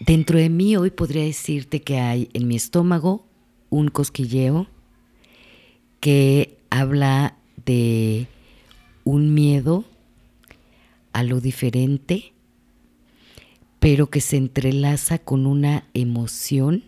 dentro 0.00 0.38
de 0.38 0.48
mí 0.48 0.76
hoy 0.76 0.90
podría 0.90 1.24
decirte 1.24 1.82
que 1.82 1.98
hay 1.98 2.30
en 2.32 2.48
mi 2.48 2.56
estómago 2.56 3.26
un 3.70 3.88
cosquilleo 3.88 4.66
que 6.00 6.58
habla 6.70 7.36
de 7.64 8.26
un 9.04 9.34
miedo 9.34 9.84
a 11.12 11.22
lo 11.22 11.40
diferente, 11.40 12.32
pero 13.78 14.10
que 14.10 14.20
se 14.20 14.36
entrelaza 14.36 15.18
con 15.18 15.46
una 15.46 15.84
emoción 15.94 16.84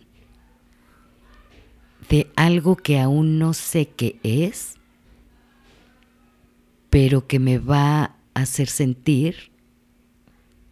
de 2.09 2.31
algo 2.37 2.77
que 2.77 2.99
aún 2.99 3.39
no 3.39 3.53
sé 3.53 3.89
qué 3.89 4.19
es, 4.23 4.75
pero 6.91 7.27
que 7.27 7.39
me 7.39 7.59
va 7.59 8.03
a 8.03 8.17
hacer 8.35 8.69
sentir 8.69 9.51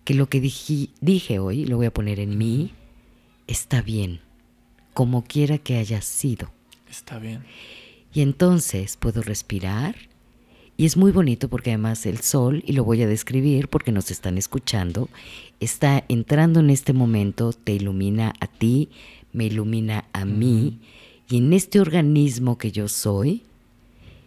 que 0.05 0.15
lo 0.15 0.29
que 0.29 0.41
dije, 0.41 0.91
dije 1.01 1.39
hoy, 1.39 1.65
lo 1.65 1.77
voy 1.77 1.87
a 1.87 1.95
poner 1.95 2.21
en 2.21 2.37
mí, 2.39 2.73
está 3.47 3.83
bien, 3.83 4.21
como 4.93 5.25
quiera 5.25 5.59
que 5.59 5.77
haya 5.77 6.01
sido. 6.03 6.53
Está 6.89 7.19
bien. 7.19 7.45
Y 8.15 8.23
entonces 8.23 8.97
puedo 8.97 9.23
respirar. 9.23 9.97
Y 10.77 10.87
es 10.87 10.97
muy 10.97 11.13
bonito 11.13 11.49
porque 11.49 11.71
además 11.71 12.07
el 12.07 12.21
sol, 12.21 12.63
y 12.67 12.73
lo 12.73 12.85
voy 12.85 13.03
a 13.03 13.07
describir 13.07 13.69
porque 13.69 13.93
nos 13.93 14.11
están 14.11 14.39
escuchando, 14.39 15.09
está 15.61 16.05
entrando 16.09 16.61
en 16.61 16.71
este 16.71 16.93
momento, 16.93 17.53
te 17.53 17.73
ilumina 17.73 18.33
a 18.41 18.47
ti, 18.47 18.89
me 19.33 19.45
ilumina 19.45 20.05
a 20.13 20.25
mí, 20.25 20.79
y 21.29 21.39
en 21.39 21.53
este 21.53 21.81
organismo 21.81 22.59
que 22.59 22.73
yo 22.73 22.89
soy, 22.89 23.43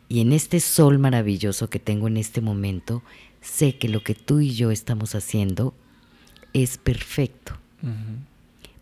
y 0.08 0.22
en 0.22 0.32
este 0.32 0.62
sol 0.62 1.00
maravilloso 1.00 1.70
que 1.70 1.80
tengo 1.80 2.08
en 2.08 2.16
este 2.16 2.40
momento, 2.40 3.04
sé 3.42 3.78
que 3.78 3.90
lo 3.90 4.02
que 4.02 4.16
tú 4.16 4.40
y 4.40 4.52
yo 4.52 4.72
estamos 4.72 5.16
haciendo 5.16 5.74
es 6.54 6.78
perfecto. 6.78 7.58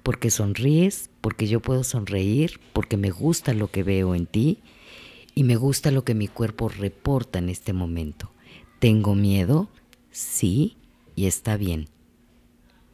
Porque 0.04 0.30
sonríes, 0.30 1.10
porque 1.22 1.48
yo 1.48 1.62
puedo 1.62 1.84
sonreír, 1.84 2.60
porque 2.74 2.96
me 2.96 3.10
gusta 3.10 3.56
lo 3.56 3.72
que 3.72 3.82
veo 3.82 4.14
en 4.14 4.28
ti 4.28 4.60
y 5.36 5.44
me 5.44 5.58
gusta 5.58 5.92
lo 5.92 6.06
que 6.06 6.16
mi 6.16 6.30
cuerpo 6.30 6.70
reporta 6.70 7.40
en 7.40 7.50
este 7.50 7.74
momento. 7.74 8.32
¿Tengo 8.80 9.16
miedo? 9.16 9.70
Sí, 10.12 10.78
y 11.16 11.26
está 11.26 11.58
bien. 11.58 11.90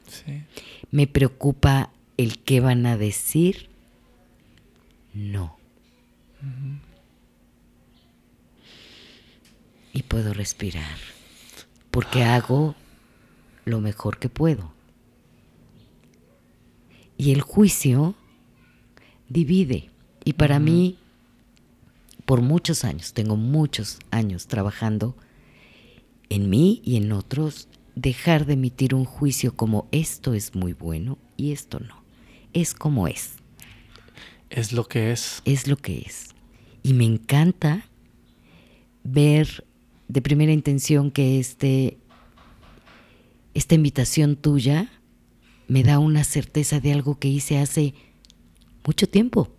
Sí. 0.08 0.44
¿Me 0.90 1.06
preocupa 1.06 1.92
el 2.18 2.40
qué 2.40 2.60
van 2.60 2.88
a 2.88 2.98
decir? 2.98 3.70
No. 5.14 5.58
Y 9.94 10.04
puedo 10.04 10.34
respirar, 10.34 10.98
porque 11.92 12.24
hago 12.24 12.76
lo 13.66 13.82
mejor 13.82 14.18
que 14.18 14.30
puedo. 14.30 14.74
Y 17.18 17.32
el 17.32 17.42
juicio 17.42 18.16
divide. 19.30 19.92
Y 20.24 20.34
para 20.34 20.60
mí, 20.60 20.98
por 22.32 22.42
muchos 22.42 22.86
años, 22.86 23.12
tengo 23.12 23.36
muchos 23.36 24.00
años 24.10 24.48
trabajando 24.48 25.18
en 26.30 26.50
mí 26.50 26.82
y 26.86 26.96
en 26.96 27.12
otros, 27.12 27.68
dejar 27.96 28.46
de 28.46 28.54
emitir 28.54 28.96
un 28.96 29.04
juicio 29.04 29.54
como 29.58 29.90
esto 29.92 30.34
es 30.34 30.56
muy 30.56 30.72
bueno 30.72 31.18
y 31.36 31.52
esto 31.52 31.82
no. 31.82 32.06
Es 32.54 32.74
como 32.74 33.10
es, 33.10 33.32
Es 34.50 34.72
lo 34.72 34.88
que 34.88 35.12
es. 35.12 35.42
es 35.44 35.68
lo 35.68 35.76
que 35.76 36.06
es. 36.08 36.30
Y 36.84 36.94
me 36.94 37.04
encanta 37.04 37.90
ver 39.04 39.68
de 40.08 40.22
primera 40.22 40.54
intención 40.54 41.12
que 41.12 41.38
este, 41.38 41.98
esta 43.54 43.76
invitación 43.76 44.38
tuya 44.38 44.90
me 45.68 45.84
da 45.84 46.00
una 46.00 46.24
certeza 46.24 46.80
de 46.80 46.94
algo 46.94 47.20
que 47.20 47.28
hice 47.28 47.58
hace 47.58 47.94
mucho 48.86 49.10
tiempo. 49.10 49.54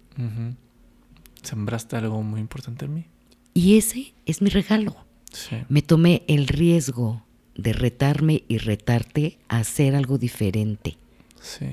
Sembraste 1.43 1.97
algo 1.97 2.23
muy 2.23 2.41
importante 2.41 2.85
en 2.85 2.95
mí. 2.95 3.05
Y 3.55 3.77
ese 3.77 4.15
es 4.27 4.41
mi 4.43 4.49
regalo. 4.51 4.97
Sí. 5.33 5.57
Me 5.69 5.83
tomé 5.83 6.23
el 6.29 6.47
riesgo 6.49 7.23
de 7.55 7.73
retarme 7.73 8.45
y 8.49 8.59
retarte 8.59 9.39
a 9.49 9.59
hacer 9.59 9.95
algo 9.95 10.19
diferente. 10.19 10.97
Sí. 11.41 11.67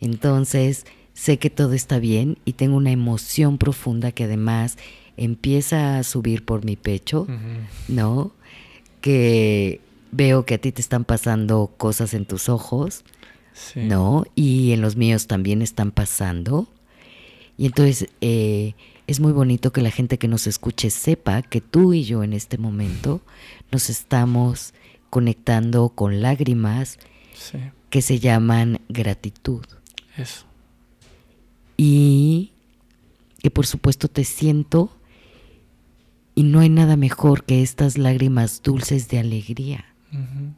Entonces, 0.00 0.86
sé 1.14 1.38
que 1.38 1.50
todo 1.50 1.72
está 1.72 1.98
bien 1.98 2.38
y 2.44 2.52
tengo 2.54 2.76
una 2.76 2.90
emoción 2.90 3.58
profunda 3.58 4.12
que 4.12 4.24
además 4.24 4.76
empieza 5.16 5.98
a 5.98 6.02
subir 6.04 6.44
por 6.44 6.64
mi 6.64 6.76
pecho. 6.76 7.26
¿no? 7.88 8.32
Que 9.00 9.80
veo 10.12 10.44
que 10.46 10.54
a 10.54 10.58
ti 10.58 10.72
te 10.72 10.80
están 10.80 11.04
pasando 11.04 11.72
cosas 11.76 12.14
en 12.14 12.24
tus 12.24 12.48
ojos, 12.48 13.04
Sí. 13.54 13.80
¿no? 13.80 14.24
Y 14.36 14.70
en 14.70 14.80
los 14.80 14.94
míos 14.94 15.26
también 15.26 15.62
están 15.62 15.90
pasando. 15.90 16.68
Y 17.58 17.66
entonces 17.66 18.08
eh, 18.20 18.74
es 19.06 19.20
muy 19.20 19.32
bonito 19.32 19.72
que 19.72 19.82
la 19.82 19.90
gente 19.90 20.16
que 20.18 20.28
nos 20.28 20.46
escuche 20.46 20.88
sepa 20.90 21.42
que 21.42 21.60
tú 21.60 21.92
y 21.92 22.04
yo 22.04 22.22
en 22.22 22.32
este 22.32 22.56
momento 22.56 23.20
nos 23.72 23.90
estamos 23.90 24.72
conectando 25.10 25.88
con 25.90 26.22
lágrimas 26.22 26.98
Sí. 27.34 27.58
que 27.90 28.00
se 28.02 28.18
llaman 28.20 28.80
gratitud. 28.88 29.64
Eso. 30.16 30.44
Y 31.76 32.52
que 33.42 33.50
por 33.50 33.66
supuesto 33.66 34.08
te 34.08 34.24
siento 34.24 34.90
y 36.34 36.42
no 36.42 36.60
hay 36.60 36.68
nada 36.68 36.96
mejor 36.96 37.44
que 37.44 37.62
estas 37.62 37.98
lágrimas 37.98 38.62
dulces 38.62 39.08
de 39.08 39.18
alegría, 39.18 39.84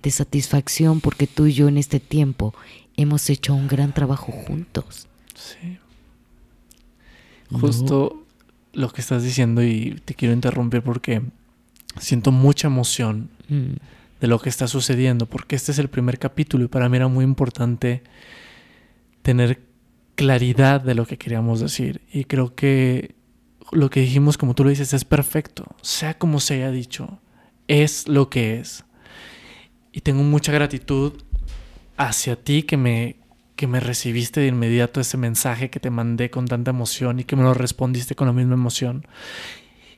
de 0.02 0.10
satisfacción 0.10 1.00
porque 1.00 1.26
tú 1.26 1.46
y 1.46 1.52
yo 1.52 1.68
en 1.68 1.76
este 1.76 2.00
tiempo 2.00 2.54
hemos 2.96 3.28
hecho 3.30 3.54
un 3.54 3.68
gran 3.68 3.92
trabajo 3.92 4.32
juntos. 4.32 5.06
Sí. 5.34 5.78
¿No? 7.50 7.58
Justo 7.58 8.24
lo 8.72 8.92
que 8.92 9.00
estás 9.00 9.22
diciendo 9.22 9.62
y 9.62 10.00
te 10.04 10.14
quiero 10.14 10.32
interrumpir 10.32 10.82
porque 10.82 11.22
siento 11.98 12.30
mucha 12.30 12.68
emoción 12.68 13.30
Mm, 13.50 13.74
de 14.20 14.26
lo 14.26 14.38
que 14.38 14.50
está 14.50 14.68
sucediendo, 14.68 15.26
porque 15.26 15.56
este 15.56 15.72
es 15.72 15.78
el 15.78 15.88
primer 15.88 16.18
capítulo 16.18 16.64
y 16.64 16.68
para 16.68 16.88
mí 16.88 16.96
era 16.96 17.08
muy 17.08 17.24
importante 17.24 18.02
tener 19.22 19.62
claridad 20.14 20.82
de 20.82 20.94
lo 20.94 21.06
que 21.06 21.16
queríamos 21.16 21.58
decir. 21.58 22.02
Y 22.12 22.24
creo 22.24 22.54
que 22.54 23.14
lo 23.72 23.88
que 23.88 24.00
dijimos, 24.00 24.36
como 24.36 24.54
tú 24.54 24.64
lo 24.64 24.70
dices, 24.70 24.92
es 24.92 25.04
perfecto, 25.04 25.64
sea 25.80 26.18
como 26.18 26.38
se 26.38 26.54
haya 26.54 26.70
dicho, 26.70 27.18
es 27.66 28.08
lo 28.08 28.28
que 28.28 28.60
es. 28.60 28.84
Y 29.90 30.02
tengo 30.02 30.22
mucha 30.22 30.52
gratitud 30.52 31.14
hacia 31.96 32.36
ti 32.36 32.62
que 32.62 32.76
me, 32.76 33.16
que 33.60 33.66
me 33.66 33.78
recibiste 33.78 34.40
de 34.40 34.46
inmediato 34.46 35.02
ese 35.02 35.18
mensaje 35.18 35.68
que 35.68 35.80
te 35.80 35.90
mandé 35.90 36.30
con 36.30 36.48
tanta 36.48 36.70
emoción 36.70 37.20
y 37.20 37.24
que 37.24 37.36
me 37.36 37.42
lo 37.42 37.52
respondiste 37.52 38.14
con 38.14 38.26
la 38.26 38.32
misma 38.32 38.54
emoción. 38.54 39.06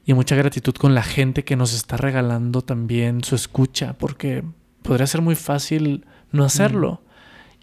Y 0.04 0.14
mucha 0.14 0.34
gratitud 0.34 0.74
con 0.74 0.96
la 0.96 1.04
gente 1.04 1.44
que 1.44 1.54
nos 1.54 1.72
está 1.72 1.96
regalando 1.96 2.62
también 2.62 3.22
su 3.22 3.36
escucha, 3.36 3.92
porque 3.92 4.42
podría 4.82 5.06
ser 5.06 5.20
muy 5.20 5.36
fácil 5.36 6.06
no 6.32 6.42
hacerlo. 6.42 7.04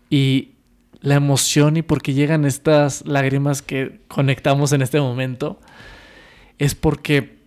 Y 0.09 0.51
la 1.01 1.15
emoción 1.15 1.75
y 1.75 1.81
porque 1.81 2.13
llegan 2.13 2.45
estas 2.45 3.05
lágrimas 3.05 3.61
que 3.61 3.99
conectamos 4.07 4.71
en 4.71 4.81
este 4.81 5.01
momento, 5.01 5.59
es 6.59 6.75
porque 6.75 7.39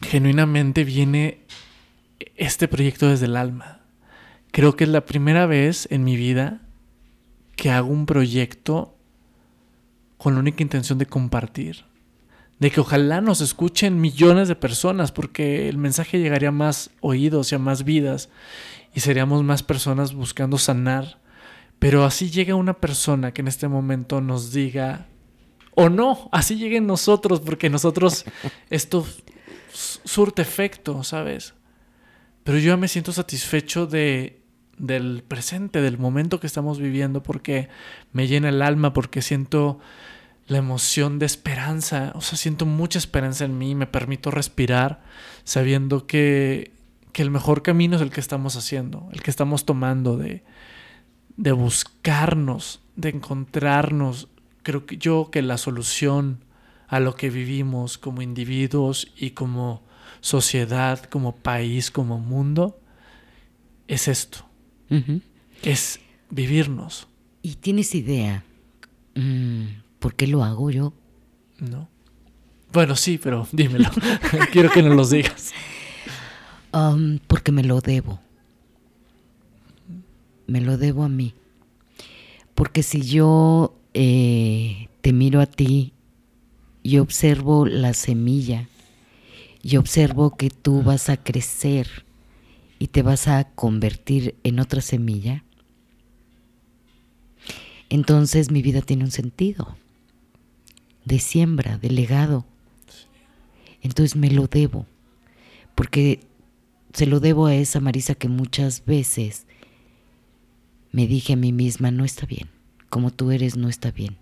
genuinamente 0.00 0.82
viene 0.82 1.44
este 2.34 2.66
proyecto 2.66 3.08
desde 3.08 3.26
el 3.26 3.36
alma. 3.36 3.82
Creo 4.50 4.74
que 4.74 4.82
es 4.82 4.90
la 4.90 5.06
primera 5.06 5.46
vez 5.46 5.86
en 5.92 6.02
mi 6.02 6.16
vida 6.16 6.60
que 7.62 7.70
hago 7.70 7.92
un 7.92 8.06
proyecto 8.06 8.98
con 10.18 10.34
la 10.34 10.40
única 10.40 10.64
intención 10.64 10.98
de 10.98 11.06
compartir, 11.06 11.84
de 12.58 12.72
que 12.72 12.80
ojalá 12.80 13.20
nos 13.20 13.40
escuchen 13.40 14.00
millones 14.00 14.48
de 14.48 14.56
personas, 14.56 15.12
porque 15.12 15.68
el 15.68 15.78
mensaje 15.78 16.18
llegaría 16.18 16.48
a 16.48 16.50
más 16.50 16.90
oídos 17.00 17.52
y 17.52 17.54
a 17.54 17.60
más 17.60 17.84
vidas, 17.84 18.30
y 18.96 18.98
seríamos 18.98 19.44
más 19.44 19.62
personas 19.62 20.12
buscando 20.12 20.58
sanar. 20.58 21.20
Pero 21.78 22.04
así 22.04 22.30
llega 22.30 22.56
una 22.56 22.80
persona 22.80 23.32
que 23.32 23.42
en 23.42 23.46
este 23.46 23.68
momento 23.68 24.20
nos 24.20 24.50
diga, 24.50 25.06
o 25.76 25.88
no, 25.88 26.28
así 26.32 26.56
lleguen 26.56 26.88
nosotros, 26.88 27.38
porque 27.38 27.70
nosotros 27.70 28.24
esto 28.70 29.06
surte 29.72 30.42
efecto, 30.42 31.04
¿sabes? 31.04 31.54
Pero 32.42 32.58
yo 32.58 32.70
ya 32.70 32.76
me 32.76 32.88
siento 32.88 33.12
satisfecho 33.12 33.86
de 33.86 34.41
del 34.82 35.22
presente, 35.22 35.80
del 35.80 35.96
momento 35.96 36.40
que 36.40 36.48
estamos 36.48 36.80
viviendo, 36.80 37.22
porque 37.22 37.68
me 38.12 38.26
llena 38.26 38.48
el 38.48 38.60
alma, 38.60 38.92
porque 38.92 39.22
siento 39.22 39.78
la 40.48 40.58
emoción 40.58 41.20
de 41.20 41.26
esperanza, 41.26 42.10
o 42.16 42.20
sea, 42.20 42.36
siento 42.36 42.66
mucha 42.66 42.98
esperanza 42.98 43.44
en 43.44 43.56
mí, 43.56 43.76
me 43.76 43.86
permito 43.86 44.32
respirar 44.32 45.04
sabiendo 45.44 46.08
que, 46.08 46.72
que 47.12 47.22
el 47.22 47.30
mejor 47.30 47.62
camino 47.62 47.94
es 47.94 48.02
el 48.02 48.10
que 48.10 48.20
estamos 48.20 48.56
haciendo, 48.56 49.08
el 49.12 49.22
que 49.22 49.30
estamos 49.30 49.64
tomando 49.64 50.16
de, 50.16 50.42
de 51.36 51.52
buscarnos, 51.52 52.82
de 52.96 53.10
encontrarnos. 53.10 54.28
Creo 54.64 54.84
que 54.84 54.98
yo 54.98 55.30
que 55.30 55.42
la 55.42 55.58
solución 55.58 56.44
a 56.88 56.98
lo 56.98 57.14
que 57.14 57.30
vivimos 57.30 57.98
como 57.98 58.20
individuos 58.20 59.12
y 59.16 59.30
como 59.30 59.84
sociedad, 60.20 61.04
como 61.04 61.36
país, 61.36 61.92
como 61.92 62.18
mundo, 62.18 62.80
es 63.86 64.08
esto 64.08 64.51
es 65.62 66.00
vivirnos. 66.30 67.08
¿Y 67.42 67.56
tienes 67.56 67.94
idea 67.94 68.44
mm, 69.14 69.64
por 69.98 70.14
qué 70.14 70.26
lo 70.26 70.44
hago 70.44 70.70
yo? 70.70 70.92
No. 71.58 71.88
Bueno, 72.72 72.96
sí, 72.96 73.18
pero 73.22 73.46
dímelo. 73.52 73.90
Quiero 74.52 74.70
que 74.70 74.82
nos 74.82 74.96
lo 74.96 75.06
digas. 75.06 75.52
Um, 76.72 77.18
porque 77.26 77.52
me 77.52 77.62
lo 77.62 77.80
debo. 77.80 78.20
Me 80.46 80.60
lo 80.60 80.78
debo 80.78 81.04
a 81.04 81.08
mí. 81.08 81.34
Porque 82.54 82.82
si 82.82 83.02
yo 83.02 83.76
eh, 83.94 84.88
te 85.00 85.12
miro 85.12 85.40
a 85.40 85.46
ti 85.46 85.92
y 86.82 86.98
observo 86.98 87.66
la 87.66 87.92
semilla 87.94 88.68
y 89.62 89.76
observo 89.76 90.36
que 90.36 90.50
tú 90.50 90.82
vas 90.82 91.08
a 91.08 91.16
crecer 91.16 92.04
y 92.82 92.88
te 92.88 93.02
vas 93.02 93.28
a 93.28 93.44
convertir 93.44 94.34
en 94.42 94.58
otra 94.58 94.80
semilla, 94.80 95.44
entonces 97.90 98.50
mi 98.50 98.60
vida 98.60 98.80
tiene 98.80 99.04
un 99.04 99.12
sentido 99.12 99.76
de 101.04 101.20
siembra, 101.20 101.78
de 101.78 101.90
legado. 101.90 102.44
Entonces 103.82 104.16
me 104.16 104.32
lo 104.32 104.48
debo, 104.48 104.84
porque 105.76 106.26
se 106.92 107.06
lo 107.06 107.20
debo 107.20 107.46
a 107.46 107.54
esa 107.54 107.78
Marisa 107.78 108.16
que 108.16 108.26
muchas 108.26 108.84
veces 108.84 109.46
me 110.90 111.06
dije 111.06 111.34
a 111.34 111.36
mí 111.36 111.52
misma, 111.52 111.92
no 111.92 112.04
está 112.04 112.26
bien, 112.26 112.48
como 112.88 113.12
tú 113.12 113.30
eres 113.30 113.56
no 113.56 113.68
está 113.68 113.92
bien. 113.92 114.16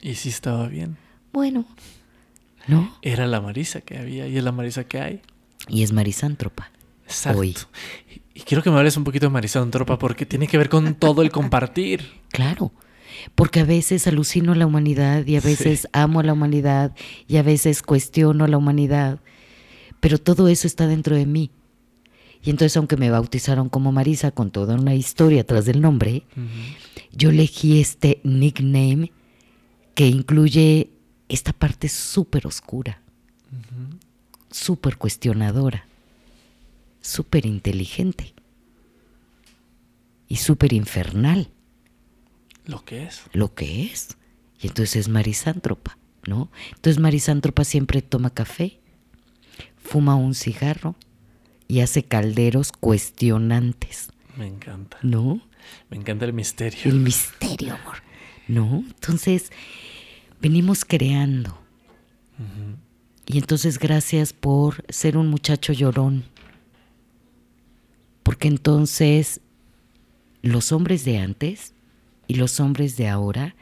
Y 0.00 0.16
sí 0.16 0.30
estaba 0.30 0.66
bien. 0.66 0.96
Bueno, 1.32 1.64
¿no? 2.66 2.92
Era 3.02 3.28
la 3.28 3.40
Marisa 3.40 3.82
que 3.82 3.98
había 3.98 4.26
y 4.26 4.36
es 4.36 4.42
la 4.42 4.50
Marisa 4.50 4.82
que 4.82 5.00
hay. 5.00 5.20
Y 5.68 5.84
es 5.84 5.92
marisántropa. 5.92 6.72
Exacto. 7.12 7.68
Y 8.34 8.40
quiero 8.40 8.62
que 8.62 8.70
me 8.70 8.78
hables 8.78 8.96
un 8.96 9.04
poquito 9.04 9.26
de 9.26 9.30
Marisol 9.30 9.70
Tropa 9.70 9.98
porque 9.98 10.24
tiene 10.24 10.46
que 10.46 10.58
ver 10.58 10.68
con 10.68 10.94
todo 10.94 11.22
el 11.22 11.30
compartir. 11.30 12.22
Claro. 12.32 12.72
Porque 13.34 13.60
a 13.60 13.64
veces 13.64 14.06
alucino 14.06 14.52
a 14.52 14.54
la 14.54 14.64
humanidad 14.64 15.26
y 15.26 15.36
a 15.36 15.42
veces 15.42 15.86
amo 15.92 16.20
a 16.20 16.22
la 16.22 16.32
humanidad 16.32 16.96
y 17.28 17.36
a 17.36 17.42
veces 17.42 17.82
cuestiono 17.82 18.46
a 18.46 18.48
la 18.48 18.56
humanidad. 18.56 19.20
Pero 20.00 20.16
todo 20.16 20.48
eso 20.48 20.66
está 20.66 20.86
dentro 20.86 21.14
de 21.14 21.26
mí. 21.26 21.50
Y 22.42 22.48
entonces, 22.48 22.74
aunque 22.78 22.96
me 22.96 23.10
bautizaron 23.10 23.68
como 23.68 23.92
Marisa 23.92 24.30
con 24.30 24.50
toda 24.50 24.76
una 24.76 24.94
historia 24.94 25.44
tras 25.46 25.66
del 25.66 25.82
nombre, 25.82 26.24
yo 27.12 27.28
elegí 27.28 27.82
este 27.82 28.22
nickname 28.24 29.12
que 29.94 30.06
incluye 30.06 30.88
esta 31.28 31.52
parte 31.52 31.90
súper 31.90 32.46
oscura, 32.46 33.02
súper 34.50 34.96
cuestionadora 34.96 35.86
súper 37.02 37.44
inteligente 37.44 38.34
y 40.28 40.36
súper 40.36 40.72
infernal. 40.72 41.50
Lo 42.64 42.84
que 42.84 43.04
es. 43.04 43.24
Lo 43.32 43.54
que 43.54 43.84
es. 43.84 44.16
Y 44.60 44.68
entonces 44.68 44.96
es 44.96 45.08
marisántropa, 45.08 45.98
¿no? 46.26 46.50
Entonces 46.74 47.02
marisántropa 47.02 47.64
siempre 47.64 48.00
toma 48.00 48.30
café, 48.30 48.80
fuma 49.76 50.14
un 50.14 50.34
cigarro 50.34 50.94
y 51.68 51.80
hace 51.80 52.04
calderos 52.04 52.72
cuestionantes. 52.72 54.10
Me 54.36 54.46
encanta. 54.46 54.96
¿No? 55.02 55.42
Me 55.90 55.96
encanta 55.96 56.24
el 56.24 56.32
misterio. 56.32 56.80
El 56.84 57.00
misterio, 57.00 57.74
amor. 57.74 57.96
¿No? 58.48 58.84
Entonces, 58.86 59.52
venimos 60.40 60.84
creando. 60.84 61.58
Y 63.26 63.38
entonces, 63.38 63.78
gracias 63.78 64.32
por 64.32 64.84
ser 64.88 65.16
un 65.16 65.28
muchacho 65.28 65.72
llorón 65.72 66.24
porque 68.22 68.48
entonces 68.48 69.40
los 70.42 70.72
hombres 70.72 71.04
de 71.04 71.18
antes 71.18 71.74
y 72.26 72.34
los 72.34 72.60
hombres 72.60 72.96
de 72.96 73.08
ahora 73.08 73.54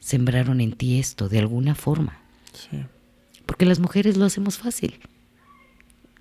sembraron 0.00 0.60
en 0.60 0.72
ti 0.72 0.98
esto 0.98 1.28
de 1.28 1.38
alguna 1.38 1.74
forma. 1.74 2.20
Sí. 2.52 2.78
Porque 3.44 3.66
las 3.66 3.78
mujeres 3.78 4.16
lo 4.16 4.24
hacemos 4.24 4.58
fácil. 4.58 4.98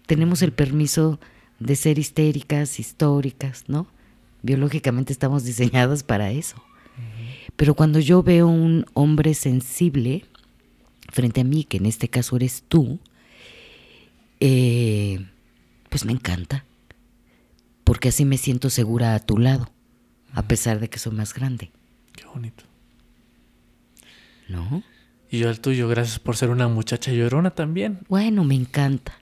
Tenemos 0.06 0.42
el 0.42 0.52
permiso 0.52 1.20
de 1.60 1.76
ser 1.76 1.98
histéricas, 1.98 2.80
históricas, 2.80 3.66
¿no? 3.68 3.88
Biológicamente 4.44 5.14
estamos 5.14 5.44
diseñadas 5.44 6.04
para 6.04 6.32
eso. 6.32 6.64
Pero 7.56 7.74
cuando 7.74 8.00
yo 8.00 8.22
veo 8.22 8.48
un 8.48 8.86
hombre 8.94 9.34
sensible 9.34 10.26
frente 11.12 11.42
a 11.42 11.44
mí, 11.44 11.64
que 11.64 11.78
en 11.78 11.86
este 11.86 12.10
caso 12.10 12.36
eres 12.36 12.64
tú, 12.68 13.00
eh, 14.40 15.26
pues 15.90 16.06
me 16.06 16.12
encanta 16.12 16.66
porque 17.86 18.10
así 18.10 18.26
me 18.26 18.38
siento 18.38 18.70
segura 18.70 19.16
a 19.16 19.20
tu 19.20 19.38
lado, 19.38 19.72
a 20.34 20.48
pesar 20.48 20.82
de 20.82 20.90
que 20.90 21.00
soy 21.00 21.14
más 21.14 21.34
grande. 21.34 21.72
Qué 22.12 22.26
bonito. 22.26 22.66
¿No? 24.50 24.84
Y 25.30 25.40
yo 25.40 25.50
al 25.50 25.62
tuyo, 25.62 25.88
gracias 25.88 26.20
por 26.20 26.36
ser 26.36 26.50
una 26.50 26.68
muchacha 26.68 27.12
llorona 27.12 27.52
también. 27.52 28.00
Bueno, 28.10 28.44
me 28.44 28.56
encanta. 28.56 29.14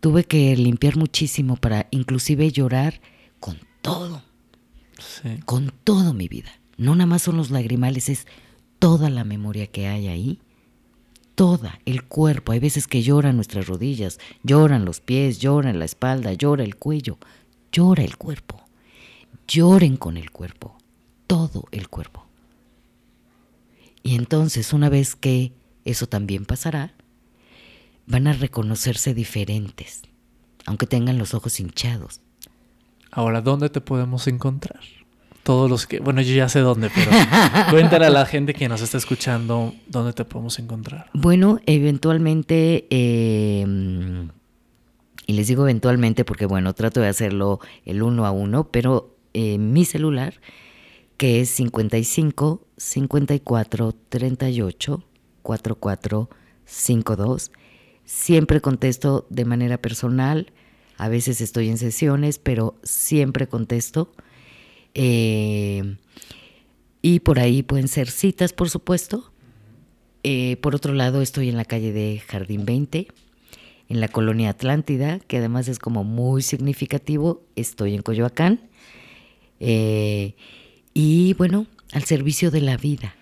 Tuve 0.00 0.24
que 0.24 0.56
limpiar 0.56 0.96
muchísimo 0.96 1.56
para 1.56 1.86
inclusive 1.90 2.50
llorar 2.50 3.00
con 3.38 3.58
todo. 3.82 4.22
Sí. 4.98 5.40
Con 5.44 5.72
todo 5.84 6.14
mi 6.14 6.28
vida. 6.28 6.50
No 6.76 6.94
nada 6.94 7.06
más 7.06 7.22
son 7.22 7.36
los 7.36 7.50
lagrimales, 7.50 8.08
es 8.08 8.26
toda 8.78 9.10
la 9.10 9.24
memoria 9.24 9.66
que 9.66 9.88
hay 9.88 10.08
ahí. 10.08 10.40
Toda, 11.34 11.80
el 11.84 12.04
cuerpo. 12.04 12.52
Hay 12.52 12.60
veces 12.60 12.86
que 12.86 13.02
lloran 13.02 13.36
nuestras 13.36 13.66
rodillas, 13.66 14.18
lloran 14.42 14.84
los 14.84 15.00
pies, 15.00 15.38
lloran 15.38 15.78
la 15.78 15.84
espalda, 15.84 16.32
llora 16.32 16.64
el 16.64 16.76
cuello, 16.76 17.18
llora 17.72 18.04
el 18.04 18.16
cuerpo. 18.16 18.62
Lloren 19.46 19.96
con 19.96 20.16
el 20.16 20.30
cuerpo, 20.30 20.76
todo 21.26 21.64
el 21.70 21.88
cuerpo. 21.88 22.26
Y 24.02 24.14
entonces 24.14 24.72
una 24.72 24.88
vez 24.88 25.16
que 25.16 25.52
eso 25.84 26.06
también 26.06 26.44
pasará, 26.44 26.94
van 28.06 28.26
a 28.26 28.32
reconocerse 28.32 29.14
diferentes, 29.14 30.02
aunque 30.66 30.86
tengan 30.86 31.18
los 31.18 31.34
ojos 31.34 31.60
hinchados. 31.60 32.20
Ahora, 33.10 33.40
¿dónde 33.40 33.70
te 33.70 33.80
podemos 33.80 34.26
encontrar? 34.26 34.80
Todos 35.42 35.70
los 35.70 35.86
que, 35.86 36.00
bueno, 36.00 36.20
yo 36.20 36.34
ya 36.34 36.48
sé 36.48 36.60
dónde, 36.60 36.90
pero 36.94 37.10
cuéntale 37.70 38.06
a 38.06 38.10
la 38.10 38.26
gente 38.26 38.52
que 38.52 38.68
nos 38.68 38.82
está 38.82 38.98
escuchando 38.98 39.74
dónde 39.86 40.12
te 40.12 40.26
podemos 40.26 40.58
encontrar. 40.58 41.10
Bueno, 41.14 41.58
eventualmente 41.64 42.86
eh, 42.90 44.28
y 45.28 45.34
les 45.34 45.46
digo 45.46 45.64
eventualmente 45.64 46.24
porque, 46.24 46.46
bueno, 46.46 46.74
trato 46.74 47.00
de 47.02 47.08
hacerlo 47.08 47.60
el 47.84 48.02
uno 48.02 48.24
a 48.24 48.30
uno, 48.30 48.70
pero 48.70 49.14
eh, 49.34 49.58
mi 49.58 49.84
celular, 49.84 50.40
que 51.18 51.42
es 51.42 51.50
55 51.50 52.66
54 52.78 53.94
38 54.08 55.04
44 55.42 56.30
52, 56.64 57.52
siempre 58.06 58.62
contesto 58.62 59.26
de 59.28 59.44
manera 59.44 59.76
personal. 59.76 60.50
A 60.96 61.10
veces 61.10 61.42
estoy 61.42 61.68
en 61.68 61.76
sesiones, 61.76 62.38
pero 62.38 62.76
siempre 62.82 63.48
contesto. 63.48 64.10
Eh, 64.94 65.98
y 67.02 67.20
por 67.20 67.38
ahí 67.38 67.62
pueden 67.62 67.88
ser 67.88 68.08
citas, 68.08 68.54
por 68.54 68.70
supuesto. 68.70 69.30
Eh, 70.22 70.56
por 70.62 70.74
otro 70.74 70.94
lado, 70.94 71.20
estoy 71.20 71.50
en 71.50 71.58
la 71.58 71.66
calle 71.66 71.92
de 71.92 72.22
Jardín 72.26 72.64
20 72.64 73.08
en 73.88 74.00
la 74.00 74.08
colonia 74.08 74.50
Atlántida, 74.50 75.18
que 75.18 75.38
además 75.38 75.68
es 75.68 75.78
como 75.78 76.04
muy 76.04 76.42
significativo. 76.42 77.42
Estoy 77.56 77.94
en 77.94 78.02
Coyoacán. 78.02 78.60
Eh, 79.60 80.34
y 80.94 81.34
bueno, 81.34 81.66
al 81.92 82.04
servicio 82.04 82.50
de 82.50 82.60
la 82.60 82.76
vida. 82.76 83.14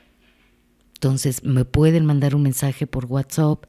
Entonces 0.95 1.45
me 1.45 1.65
pueden 1.65 2.05
mandar 2.05 2.35
un 2.35 2.43
mensaje 2.43 2.87
por 2.87 3.07
WhatsApp. 3.07 3.65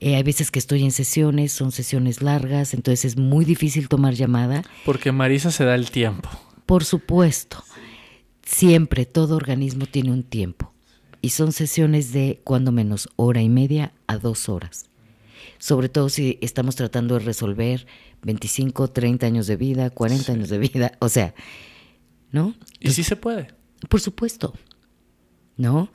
Eh, 0.00 0.16
hay 0.16 0.22
veces 0.22 0.50
que 0.50 0.58
estoy 0.58 0.82
en 0.82 0.92
sesiones, 0.92 1.52
son 1.52 1.72
sesiones 1.72 2.22
largas, 2.22 2.72
entonces 2.72 3.04
es 3.04 3.16
muy 3.18 3.44
difícil 3.44 3.88
tomar 3.88 4.14
llamada. 4.14 4.62
Porque 4.86 5.12
Marisa 5.12 5.50
se 5.50 5.64
da 5.64 5.74
el 5.74 5.90
tiempo. 5.90 6.30
Por 6.64 6.84
supuesto. 6.84 7.62
Siempre 8.42 9.04
todo 9.04 9.36
organismo 9.36 9.86
tiene 9.86 10.10
un 10.10 10.22
tiempo. 10.22 10.72
Y 11.20 11.30
son 11.30 11.52
sesiones 11.52 12.12
de 12.12 12.40
cuando 12.44 12.72
menos 12.72 13.10
hora 13.16 13.42
y 13.42 13.50
media 13.50 13.92
a 14.06 14.16
dos 14.16 14.48
horas. 14.48 14.89
Sobre 15.60 15.90
todo 15.90 16.08
si 16.08 16.38
estamos 16.40 16.74
tratando 16.74 17.18
de 17.18 17.20
resolver 17.20 17.86
25, 18.22 18.88
30 18.88 19.26
años 19.26 19.46
de 19.46 19.56
vida, 19.56 19.90
40 19.90 20.32
años 20.32 20.48
de 20.48 20.58
vida. 20.58 20.92
O 21.00 21.08
sea, 21.08 21.34
¿no? 22.32 22.54
y 22.80 22.90
sí 22.90 23.04
se 23.04 23.14
puede. 23.14 23.48
Por 23.88 24.00
supuesto. 24.00 24.54
¿No? 25.58 25.92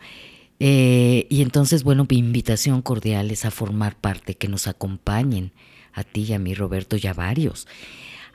Eh, 0.59 1.25
y 1.29 1.41
entonces, 1.41 1.83
bueno, 1.83 2.05
mi 2.07 2.17
invitación 2.19 2.83
cordial 2.83 3.31
es 3.31 3.43
a 3.43 3.51
formar 3.51 3.97
parte, 3.97 4.35
que 4.35 4.47
nos 4.47 4.67
acompañen 4.67 5.51
a 5.93 6.03
ti 6.03 6.25
y 6.29 6.33
a 6.33 6.39
mí, 6.39 6.53
Roberto, 6.53 6.95
y 6.97 7.07
a 7.07 7.13
varios, 7.13 7.67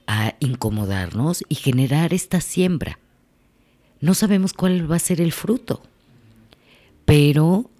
a 0.08 0.34
incomodarnos 0.40 1.44
y 1.48 1.54
generar 1.54 2.12
esta 2.12 2.40
siembra. 2.40 2.98
No 4.00 4.14
sabemos 4.14 4.52
cuál 4.52 4.90
va 4.90 4.96
a 4.96 4.98
ser 4.98 5.20
el 5.20 5.30
fruto, 5.30 5.82
pero 7.04 7.70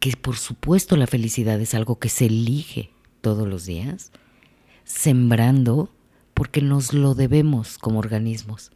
que 0.00 0.16
por 0.16 0.36
supuesto 0.36 0.96
la 0.96 1.06
felicidad 1.06 1.60
es 1.60 1.74
algo 1.74 1.98
que 1.98 2.08
se 2.08 2.26
elige 2.26 2.90
todos 3.20 3.48
los 3.48 3.66
días, 3.66 4.12
sembrando 4.84 5.92
porque 6.34 6.62
nos 6.62 6.92
lo 6.92 7.14
debemos 7.14 7.78
como 7.78 7.98
organismos. 7.98 8.70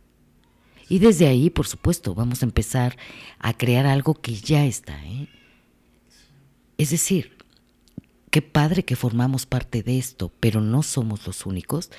Y 0.89 0.99
desde 0.99 1.27
ahí, 1.27 1.49
por 1.49 1.67
supuesto, 1.67 2.15
vamos 2.15 2.43
a 2.43 2.47
empezar 2.47 2.99
a 3.39 3.57
crear 3.57 3.87
algo 3.87 4.15
que 4.15 4.35
ya 4.35 4.67
está. 4.67 5.03
¿eh? 5.07 5.29
Es 6.77 6.91
decir, 6.91 7.39
qué 8.31 8.43
padre 8.43 8.85
que 8.85 8.97
formamos 8.97 9.47
parte 9.47 9.83
de 9.83 9.99
esto, 9.99 10.33
pero 10.41 10.61
no 10.61 10.83
somos 10.83 11.27
los 11.27 11.47
únicos 11.47 11.91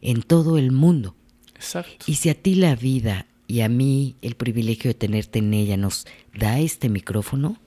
en 0.00 0.22
todo 0.22 0.58
el 0.58 0.72
mundo. 0.72 1.14
Exacto. 1.54 2.04
Y 2.08 2.16
si 2.16 2.28
a 2.28 2.34
ti 2.34 2.56
la 2.56 2.74
vida 2.74 3.26
y 3.46 3.60
a 3.60 3.68
mí 3.68 4.16
el 4.22 4.34
privilegio 4.34 4.88
de 4.88 4.94
tenerte 4.94 5.38
en 5.38 5.54
ella 5.54 5.76
nos 5.76 6.06
da 6.34 6.58
este 6.58 6.88
micrófono, 6.88 7.58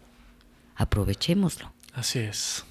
aprovechémoslo. 0.76 1.74
Así 1.94 2.20
es. 2.20 2.66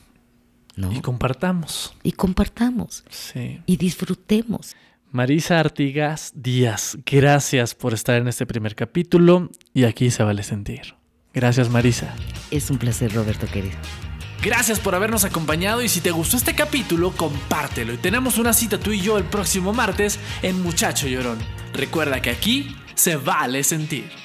¿no? 0.76 0.92
Y 0.92 1.00
compartamos. 1.00 1.94
Y 2.02 2.12
compartamos. 2.12 3.05
Sí. 3.11 3.61
Y 3.66 3.76
disfrutemos. 3.76 4.74
Marisa 5.11 5.61
Artigas 5.61 6.32
Díaz, 6.34 6.98
gracias 7.07 7.74
por 7.76 7.94
estar 7.94 8.16
en 8.16 8.26
este 8.26 8.46
primer 8.46 8.74
capítulo 8.74 9.48
y 9.72 9.84
aquí 9.84 10.11
se 10.11 10.24
vale 10.24 10.42
sentir. 10.42 10.96
Gracias 11.32 11.70
Marisa. 11.70 12.14
Es 12.50 12.68
un 12.70 12.78
placer, 12.78 13.12
Roberto 13.12 13.46
querido. 13.46 13.76
Gracias 14.42 14.80
por 14.80 14.94
habernos 14.94 15.24
acompañado 15.24 15.82
y 15.82 15.88
si 15.88 16.00
te 16.00 16.11
gustó 16.11 16.36
este 16.36 16.55
capítulo, 16.55 17.12
compártelo. 17.12 17.94
Y 17.94 17.98
tenemos 17.98 18.38
una 18.38 18.52
cita 18.52 18.78
tú 18.78 18.90
y 18.90 19.00
yo 19.00 19.16
el 19.16 19.24
próximo 19.24 19.72
martes 19.72 20.18
en 20.42 20.61
Muchacho 20.62 21.07
Llorón. 21.07 21.38
Recuerda 21.72 22.20
que 22.20 22.30
aquí 22.30 22.76
se 22.94 23.16
vale 23.16 23.62
sentir. 23.62 24.23